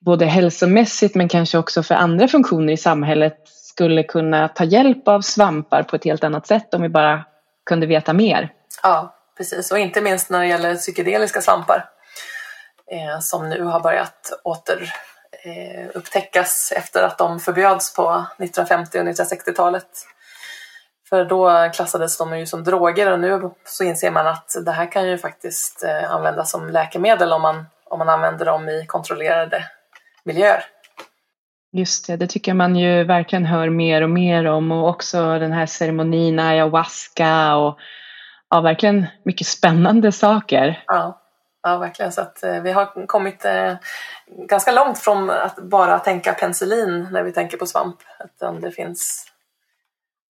både 0.00 0.26
hälsomässigt 0.26 1.14
men 1.14 1.28
kanske 1.28 1.58
också 1.58 1.82
för 1.82 1.94
andra 1.94 2.28
funktioner 2.28 2.72
i 2.72 2.76
samhället 2.76 3.36
skulle 3.46 4.02
kunna 4.02 4.48
ta 4.48 4.64
hjälp 4.64 5.08
av 5.08 5.20
svampar 5.20 5.82
på 5.82 5.96
ett 5.96 6.04
helt 6.04 6.24
annat 6.24 6.46
sätt 6.46 6.74
om 6.74 6.82
vi 6.82 6.88
bara 6.88 7.24
kunde 7.66 7.86
veta 7.86 8.12
mer. 8.12 8.52
Ja, 8.82 9.14
precis. 9.38 9.72
Och 9.72 9.78
inte 9.78 10.00
minst 10.00 10.30
när 10.30 10.38
det 10.38 10.46
gäller 10.46 10.74
psykedeliska 10.74 11.40
svampar 11.40 11.84
eh, 12.90 13.20
som 13.20 13.48
nu 13.48 13.62
har 13.62 13.80
börjat 13.80 14.40
åter 14.44 14.92
eh, 15.44 15.86
upptäckas 15.94 16.72
efter 16.76 17.02
att 17.02 17.18
de 17.18 17.40
förbjöds 17.40 17.94
på 17.94 18.26
1950 18.38 18.98
och 18.98 19.04
1960-talet. 19.04 19.88
För 21.08 21.24
då 21.24 21.70
klassades 21.74 22.18
de 22.18 22.38
ju 22.38 22.46
som 22.46 22.64
droger 22.64 23.12
och 23.12 23.20
nu 23.20 23.50
så 23.64 23.84
inser 23.84 24.10
man 24.10 24.26
att 24.26 24.56
det 24.64 24.72
här 24.72 24.92
kan 24.92 25.08
ju 25.08 25.18
faktiskt 25.18 25.84
eh, 25.84 26.12
användas 26.12 26.50
som 26.50 26.70
läkemedel 26.70 27.32
om 27.32 27.42
man, 27.42 27.66
om 27.84 27.98
man 27.98 28.08
använder 28.08 28.46
dem 28.46 28.68
i 28.68 28.86
kontrollerade 28.86 29.64
miljöer. 30.24 30.64
Just 31.72 32.06
det, 32.06 32.16
det 32.16 32.26
tycker 32.26 32.54
man 32.54 32.76
ju 32.76 33.04
verkligen 33.04 33.46
hör 33.46 33.70
mer 33.70 34.02
och 34.02 34.10
mer 34.10 34.44
om 34.44 34.72
och 34.72 34.88
också 34.88 35.38
den 35.38 35.52
här 35.52 35.66
ceremonin 35.66 36.38
ayahuasca 36.38 37.56
och 37.56 37.78
ja, 38.50 38.60
verkligen 38.60 39.06
mycket 39.22 39.46
spännande 39.46 40.12
saker. 40.12 40.84
Ja, 40.86 41.20
ja 41.62 41.78
verkligen. 41.78 42.12
Så 42.12 42.20
att 42.20 42.42
eh, 42.42 42.62
vi 42.62 42.72
har 42.72 43.06
kommit 43.06 43.44
eh, 43.44 43.74
ganska 44.48 44.72
långt 44.72 44.98
från 44.98 45.30
att 45.30 45.56
bara 45.56 45.98
tänka 45.98 46.32
penicillin 46.32 47.08
när 47.12 47.22
vi 47.22 47.32
tänker 47.32 47.56
på 47.56 47.66
svamp. 47.66 47.96
Utan 48.24 48.60
det 48.60 48.70
finns 48.70 49.26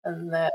en 0.07 0.33
eh, 0.33 0.49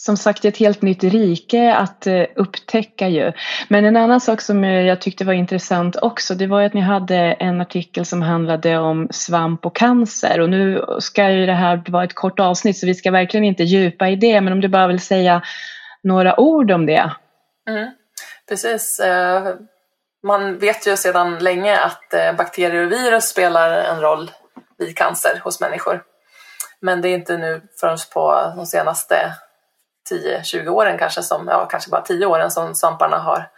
som 0.00 0.16
sagt 0.16 0.44
ett 0.44 0.56
helt 0.56 0.82
nytt 0.82 1.04
rike 1.04 1.74
att 1.74 2.06
eh, 2.06 2.24
upptäcka 2.36 3.08
ju. 3.08 3.32
Men 3.68 3.84
en 3.84 3.96
annan 3.96 4.20
sak 4.20 4.40
som 4.40 4.64
eh, 4.64 4.70
jag 4.70 5.00
tyckte 5.00 5.24
var 5.24 5.32
intressant 5.32 5.96
också 5.96 6.34
det 6.34 6.46
var 6.46 6.62
att 6.62 6.74
ni 6.74 6.80
hade 6.80 7.16
en 7.16 7.60
artikel 7.60 8.04
som 8.04 8.22
handlade 8.22 8.78
om 8.78 9.08
svamp 9.10 9.66
och 9.66 9.76
cancer 9.76 10.40
och 10.40 10.50
nu 10.50 10.84
ska 10.98 11.30
ju 11.30 11.46
det 11.46 11.52
här 11.52 11.82
vara 11.86 12.04
ett 12.04 12.14
kort 12.14 12.40
avsnitt 12.40 12.78
så 12.78 12.86
vi 12.86 12.94
ska 12.94 13.10
verkligen 13.10 13.44
inte 13.44 13.62
djupa 13.62 14.08
i 14.08 14.16
det 14.16 14.40
men 14.40 14.52
om 14.52 14.60
du 14.60 14.68
bara 14.68 14.86
vill 14.86 15.00
säga 15.00 15.42
några 16.02 16.40
ord 16.40 16.70
om 16.70 16.86
det. 16.86 17.12
Mm, 17.68 17.90
precis. 18.48 19.00
Eh, 19.00 19.54
man 20.22 20.58
vet 20.58 20.86
ju 20.86 20.96
sedan 20.96 21.38
länge 21.38 21.78
att 21.78 22.14
eh, 22.14 22.32
bakterier 22.32 22.86
och 22.86 22.92
virus 22.92 23.24
spelar 23.24 23.70
en 23.70 24.00
roll 24.00 24.30
vid 24.78 24.96
cancer 24.96 25.40
hos 25.44 25.60
människor. 25.60 26.02
Men 26.80 27.00
det 27.00 27.08
är 27.08 27.14
inte 27.14 27.36
nu 27.36 27.62
förrän 27.80 27.98
på 28.12 28.52
de 28.56 28.66
senaste 28.66 29.34
10-20 30.10 30.68
åren 30.68 30.98
kanske, 30.98 31.22
som, 31.22 31.48
ja 31.48 31.66
kanske 31.66 31.90
bara 31.90 32.02
10 32.02 32.26
åren 32.26 32.50
som 32.50 32.74
svamparna 32.74 33.18
har 33.18 33.50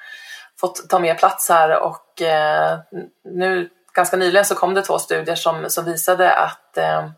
fått 0.60 0.88
ta 0.88 0.98
mer 0.98 1.14
plats 1.14 1.48
här 1.48 1.78
och 1.78 2.22
eh, 2.22 2.78
nu 3.24 3.70
ganska 3.94 4.16
nyligen 4.16 4.44
så 4.44 4.54
kom 4.54 4.74
det 4.74 4.82
två 4.82 4.98
studier 4.98 5.34
som, 5.34 5.70
som 5.70 5.84
visade 5.84 6.32
att 6.32 6.76
eh, 6.76 7.08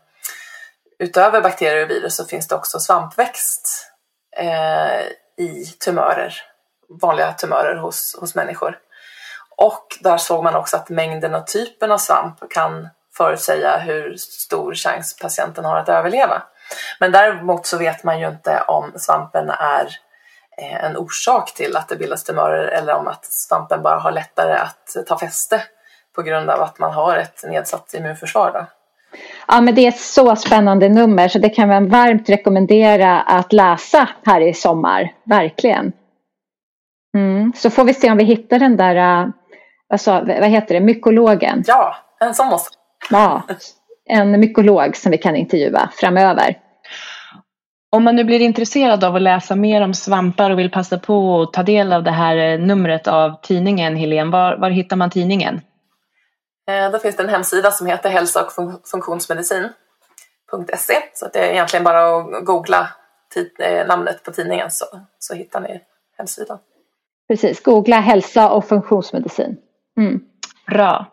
utöver 0.99 1.41
bakterier 1.41 1.85
och 1.85 1.91
virus 1.91 2.17
så 2.17 2.25
finns 2.25 2.49
det 2.49 2.55
också 2.55 2.79
svampväxt 2.79 3.92
Eh, 4.37 5.03
i 5.37 5.67
tumörer, 5.85 6.35
vanliga 6.89 7.33
tumörer 7.33 7.77
hos, 7.77 8.17
hos 8.21 8.35
människor. 8.35 8.79
Och 9.57 9.87
där 10.01 10.17
såg 10.17 10.45
man 10.45 10.55
också 10.55 10.77
att 10.77 10.89
mängden 10.89 11.35
och 11.35 11.47
typen 11.47 11.93
av 11.93 11.99
svamp 11.99 12.51
kan 12.51 12.89
förutsäga 13.17 13.79
hur 13.79 14.17
stor 14.17 14.75
chans 14.75 15.19
patienten 15.19 15.65
har 15.65 15.77
att 15.77 15.89
överleva. 15.89 16.43
Men 17.01 17.13
däremot 17.13 17.67
så 17.67 17.79
vet 17.79 18.05
man 18.05 18.21
ju 18.21 18.29
inte 18.29 18.61
om 18.69 18.93
svampen 18.97 19.51
är 19.51 19.89
eh, 20.59 20.85
en 20.85 20.97
orsak 20.97 21.55
till 21.55 21.77
att 21.77 21.89
det 21.89 21.97
bildas 21.97 22.25
tumörer 22.25 22.69
eller 22.69 22.95
om 22.95 23.09
att 23.09 23.25
svampen 23.25 23.83
bara 23.83 23.99
har 23.99 24.13
lättare 24.13 24.55
att 24.55 25.07
ta 25.07 25.19
fäste 25.19 25.63
på 26.15 26.23
grund 26.23 26.51
av 26.51 26.63
att 26.63 26.79
man 26.79 26.93
har 26.93 27.17
ett 27.17 27.45
nedsatt 27.45 27.95
immunförsvar. 27.95 28.53
Då. 28.53 28.67
Ja, 29.53 29.61
men 29.61 29.75
det 29.75 29.85
är 29.85 29.89
ett 29.89 30.01
så 30.01 30.37
spännande 30.37 30.89
nummer 30.89 31.29
så 31.29 31.39
det 31.39 31.49
kan 31.49 31.69
man 31.69 31.89
varmt 31.89 32.29
rekommendera 32.29 33.21
att 33.21 33.53
läsa 33.53 34.09
här 34.25 34.41
i 34.41 34.55
sommar, 34.55 35.13
verkligen. 35.25 35.93
Mm. 37.17 37.53
Så 37.57 37.71
får 37.71 37.85
vi 37.85 37.95
se 37.95 38.11
om 38.11 38.17
vi 38.17 38.25
hittar 38.25 38.59
den 38.59 38.77
där, 38.77 39.27
alltså, 39.93 40.11
vad 40.11 40.49
heter 40.49 40.75
det, 40.75 40.81
mykologen. 40.81 41.65
Ja, 41.67 41.97
en 42.21 42.35
sån 42.35 42.49
måste 42.49 42.77
Ja, 43.11 43.43
en 44.09 44.41
mykolog 44.41 44.97
som 44.97 45.11
vi 45.11 45.19
kan 45.19 45.37
intervjua 45.37 45.91
framöver. 45.95 46.59
Om 47.91 48.05
man 48.05 48.17
nu 48.17 48.25
blir 48.25 48.41
intresserad 48.41 49.05
av 49.05 49.17
att 49.17 49.23
läsa 49.23 49.57
mer 49.57 49.81
om 49.81 49.95
svampar 49.95 50.51
och 50.51 50.59
vill 50.59 50.71
passa 50.71 50.99
på 50.99 51.43
att 51.43 51.53
ta 51.53 51.63
del 51.63 51.93
av 51.93 52.03
det 52.03 52.11
här 52.11 52.37
eh, 52.37 52.59
numret 52.59 53.09
av 53.09 53.41
tidningen, 53.43 53.97
Helene, 53.97 54.31
var, 54.31 54.57
var 54.57 54.71
hittar 54.71 54.97
man 54.97 55.11
tidningen? 55.11 55.61
Eh, 56.73 56.91
då 56.91 56.99
finns 56.99 57.17
det 57.17 57.23
en 57.23 57.29
hemsida 57.29 57.71
som 57.71 57.87
heter 57.87 58.11
hälsa 58.11 58.45
och 58.45 58.53
funktionsmedicin.se 58.91 60.95
så 61.15 61.29
det 61.33 61.39
är 61.39 61.53
egentligen 61.53 61.85
bara 61.85 62.17
att 62.17 62.45
googla 62.45 62.89
eh, 63.59 63.87
namnet 63.87 64.25
på 64.25 64.33
tidningen 64.33 64.71
så, 64.71 64.85
så 65.19 65.35
hittar 65.35 65.61
ni 65.61 65.81
hemsidan. 66.19 66.59
Precis, 67.29 67.63
googla 67.63 68.01
hälsa 68.01 68.51
och 68.51 68.65
funktionsmedicin. 68.65 69.57
Mm. 69.97 70.21
Bra. 70.67 71.07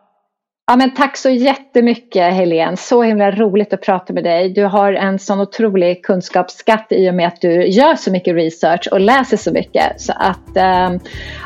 Ja, 0.68 0.76
men 0.76 0.94
tack 0.94 1.18
så 1.18 1.30
jättemycket 1.30 2.34
Helene. 2.34 2.78
Så 2.78 3.04
himla 3.04 3.32
roligt 3.32 3.74
att 3.74 3.82
prata 3.82 4.14
med 4.14 4.24
dig. 4.24 4.50
Du 4.50 4.64
har 4.64 4.94
en 4.94 5.20
sån 5.20 5.40
otrolig 5.40 6.06
kunskapsskatt 6.06 6.88
i 6.90 7.10
och 7.10 7.14
med 7.14 7.28
att 7.28 7.42
du 7.42 7.68
gör 7.68 7.96
så 7.96 8.12
mycket 8.12 8.36
research 8.36 8.88
och 8.92 9.00
läser 9.00 9.38
så 9.38 9.52
mycket. 9.52 10.02
Så 10.02 10.14
att, 10.16 10.58
ähm, 10.58 11.00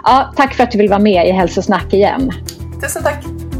ja, 0.03 0.33
tack 0.35 0.53
för 0.53 0.63
att 0.63 0.71
du 0.71 0.77
vill 0.77 0.89
vara 0.89 0.99
med 0.99 1.27
i 1.27 1.31
Hälsosnack 1.31 1.93
igen. 1.93 2.31
Tusen 2.81 3.03
tack. 3.03 3.52